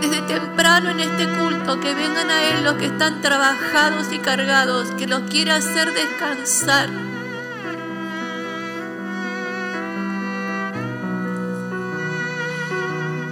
desde 0.00 0.22
temprano 0.22 0.88
en 0.90 1.00
este 1.00 1.28
culto 1.28 1.78
que 1.80 1.94
vengan 1.94 2.30
a 2.30 2.42
Él 2.44 2.64
los 2.64 2.74
que 2.74 2.86
están 2.86 3.20
trabajados 3.20 4.10
y 4.10 4.18
cargados, 4.18 4.90
que 4.92 5.06
los 5.06 5.20
quiere 5.30 5.52
hacer 5.52 5.92
descansar. 5.92 6.88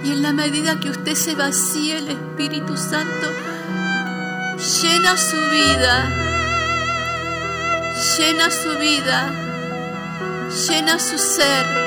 Y 0.03 0.11
en 0.11 0.21
la 0.21 0.33
medida 0.33 0.79
que 0.79 0.91
usted 0.91 1.15
se 1.15 1.33
vacíe, 1.33 1.97
el 1.97 2.09
Espíritu 2.09 2.77
Santo 2.77 3.27
llena 4.81 5.17
su 5.17 5.37
vida, 5.49 6.09
llena 8.17 8.51
su 8.51 8.77
vida, 8.77 9.31
llena 10.67 10.99
su 10.99 11.17
ser, 11.17 11.82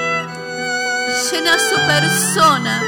llena 1.31 1.59
su 1.59 1.77
persona. 1.87 2.83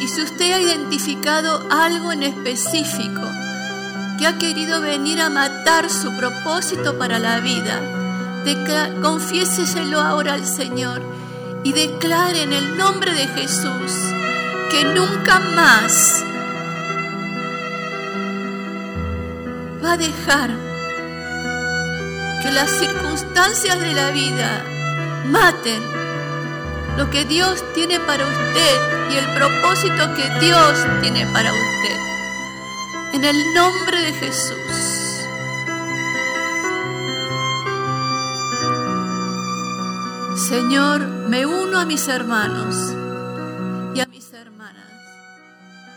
Y 0.00 0.08
si 0.08 0.22
usted 0.22 0.52
ha 0.52 0.60
identificado 0.60 1.66
algo 1.70 2.12
en 2.12 2.22
específico, 2.22 3.20
que 4.18 4.26
ha 4.26 4.38
querido 4.38 4.80
venir 4.80 5.20
a 5.20 5.28
matar 5.28 5.90
su 5.90 6.16
propósito 6.16 6.98
para 6.98 7.18
la 7.18 7.40
vida, 7.40 7.80
confiéseselo 9.02 10.00
ahora 10.00 10.34
al 10.34 10.46
Señor 10.46 11.02
y 11.62 11.72
declare 11.72 12.42
en 12.42 12.52
el 12.52 12.76
nombre 12.78 13.12
de 13.12 13.26
Jesús 13.28 13.92
que 14.70 14.84
nunca 14.84 15.40
más 15.40 16.24
a 19.90 19.96
dejar 19.96 20.50
que 22.42 22.52
las 22.52 22.70
circunstancias 22.70 23.80
de 23.80 23.92
la 23.92 24.10
vida 24.10 24.64
maten 25.26 25.82
lo 26.96 27.10
que 27.10 27.24
Dios 27.24 27.64
tiene 27.74 27.98
para 27.98 28.24
usted 28.24 29.10
y 29.10 29.16
el 29.16 29.26
propósito 29.34 30.14
que 30.14 30.46
Dios 30.46 30.78
tiene 31.00 31.26
para 31.32 31.52
usted 31.52 31.96
en 33.14 33.24
el 33.24 33.36
nombre 33.52 34.00
de 34.00 34.12
Jesús. 34.12 35.26
Señor, 40.48 41.00
me 41.28 41.46
uno 41.46 41.80
a 41.80 41.84
mis 41.84 42.06
hermanos 42.06 42.94
y 43.96 44.00
a 44.00 44.06
mis 44.06 44.32
hermanas 44.34 44.92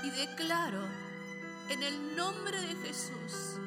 y 0.04 0.10
declaro 0.10 0.82
en 1.70 1.84
el 1.84 2.16
nombre 2.16 2.60
de 2.60 2.76
Jesús 2.88 3.60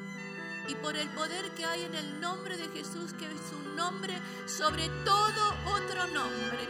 y 0.67 0.75
por 0.75 0.95
el 0.95 1.07
poder 1.09 1.49
que 1.51 1.65
hay 1.65 1.83
en 1.83 1.95
el 1.95 2.19
nombre 2.19 2.57
de 2.57 2.67
Jesús, 2.69 3.13
que 3.17 3.25
es 3.25 3.53
un 3.53 3.75
nombre 3.75 4.13
sobre 4.45 4.89
todo 5.05 5.55
otro 5.65 6.07
nombre. 6.07 6.67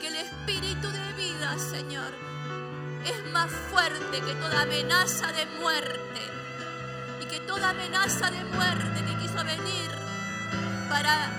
Que 0.00 0.08
el 0.08 0.16
espíritu 0.16 0.88
de 0.90 1.12
vida, 1.12 1.58
Señor, 1.58 2.12
es 3.04 3.32
más 3.32 3.50
fuerte 3.70 4.20
que 4.20 4.34
toda 4.34 4.62
amenaza 4.62 5.30
de 5.32 5.46
muerte. 5.60 6.20
Y 7.20 7.26
que 7.26 7.40
toda 7.40 7.70
amenaza 7.70 8.30
de 8.30 8.44
muerte 8.44 9.04
que 9.04 9.18
quiso 9.18 9.44
venir 9.44 9.90
para 10.88 11.30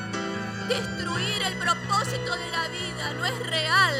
destruir 0.67 1.41
el 1.43 1.53
propósito 1.57 2.35
de 2.35 2.51
la 2.51 2.67
vida 2.67 3.13
no 3.13 3.25
es 3.25 3.47
real, 3.47 3.95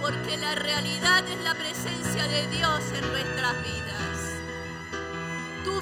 porque 0.00 0.36
la 0.36 0.54
realidad 0.54 1.26
es 1.28 1.40
la 1.42 1.54
presencia 1.54 2.26
de 2.28 2.46
Dios 2.48 2.80
en 2.94 3.10
nuestras 3.10 3.62
vidas. 3.62 4.07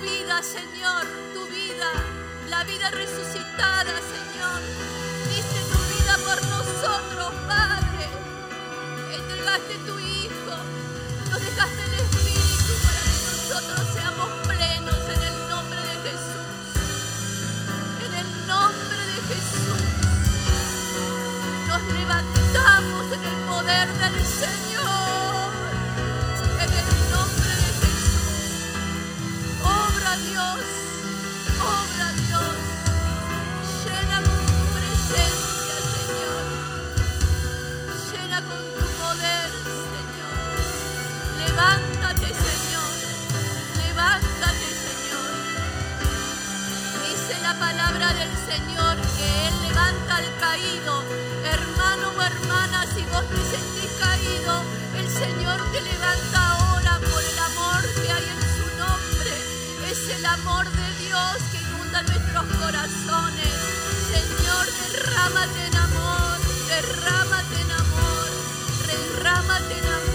Vida, 0.01 0.43
Señor, 0.43 1.07
tu 1.33 1.47
vida, 1.47 1.91
la 2.51 2.65
vida 2.65 2.91
resucitada, 2.91 3.93
Señor, 4.15 4.61
diste 5.31 5.61
tu 5.73 5.79
vida 5.95 6.17
por 6.19 6.47
nosotros, 6.47 7.33
Padre. 7.49 8.07
Entregaste 9.11 9.75
tu 9.87 9.99
Hijo, 9.99 10.55
nos 11.31 11.41
dejaste 11.41 11.83
el 11.83 11.95
Espíritu 11.95 12.73
para 12.85 13.01
que 13.01 13.19
nosotros 13.33 13.81
seamos 13.95 14.29
plenos 14.47 15.01
en 15.15 15.23
el 15.23 15.49
nombre 15.49 15.81
de 15.81 15.97
Jesús. 16.07 16.55
En 18.05 18.15
el 18.15 18.47
nombre 18.47 19.01
de 19.13 19.19
Jesús 19.33 19.83
nos 21.69 21.83
levantamos 21.95 23.13
en 23.13 23.25
el 23.25 23.37
poder 23.49 23.89
del 23.89 24.27
Señor. 24.27 24.76
Hermano 51.45 52.09
o 52.17 52.23
hermana, 52.23 52.87
si 52.95 53.03
vos 53.03 53.25
te 53.29 53.37
sentís 53.37 53.91
caído, 54.01 54.63
el 54.97 55.09
Señor 55.09 55.61
te 55.73 55.81
levanta 55.81 56.26
amor 60.41 60.65
de 60.71 61.07
Dios 61.07 61.37
que 61.51 61.59
inunda 61.59 62.03
nuestros 62.03 62.45
corazones. 62.61 63.55
Señor, 64.13 64.67
derrámate 64.93 65.67
en 65.67 65.77
amor, 65.77 66.39
derrámate 66.69 67.61
en 67.61 67.71
amor, 67.71 68.29
derrámate 68.87 69.79
en 69.79 69.87
amor, 69.87 70.06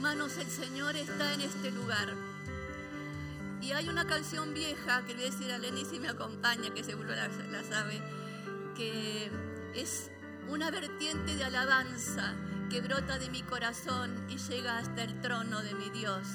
Hermanos, 0.00 0.38
el 0.38 0.48
Señor 0.48 0.96
está 0.96 1.34
en 1.34 1.42
este 1.42 1.70
lugar. 1.72 2.08
Y 3.60 3.72
hay 3.72 3.90
una 3.90 4.06
canción 4.06 4.54
vieja 4.54 5.02
que 5.02 5.08
le 5.08 5.16
voy 5.16 5.26
a 5.26 5.30
decir 5.30 5.52
a 5.52 5.58
Lenny 5.58 5.84
si 5.84 6.00
me 6.00 6.08
acompaña, 6.08 6.72
que 6.72 6.82
seguro 6.82 7.10
la, 7.10 7.28
sabe, 7.64 8.00
que 8.74 9.30
es 9.74 10.10
una 10.48 10.70
vertiente 10.70 11.36
de 11.36 11.44
alabanza 11.44 12.34
que 12.70 12.80
brota 12.80 13.18
de 13.18 13.28
mi 13.28 13.42
corazón 13.42 14.24
y 14.30 14.38
llega 14.38 14.78
hasta 14.78 15.02
el 15.02 15.20
trono 15.20 15.60
de 15.60 15.74
mi 15.74 15.90
Dios. 15.90 16.26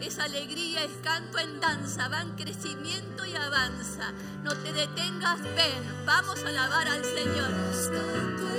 Es 0.00 0.18
alegría, 0.18 0.82
es 0.82 0.96
canto 1.04 1.38
en 1.38 1.60
danza, 1.60 2.08
va 2.08 2.22
en 2.22 2.32
crecimiento 2.32 3.24
y 3.24 3.36
avanza. 3.36 4.10
No 4.42 4.52
te 4.52 4.72
detengas, 4.72 5.40
ven, 5.42 6.04
vamos 6.04 6.42
a 6.42 6.48
alabar 6.48 6.88
al 6.88 7.04
Señor. 7.04 7.50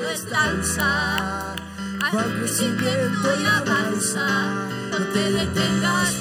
No 0.02 0.10
es 0.10 0.30
danza, 0.30 1.52
en 2.11 2.39
crecimiento 2.39 3.29
y 3.39 3.45
avanza. 3.45 4.45
No 4.91 4.97
te 5.13 5.31
detengas. 5.31 6.13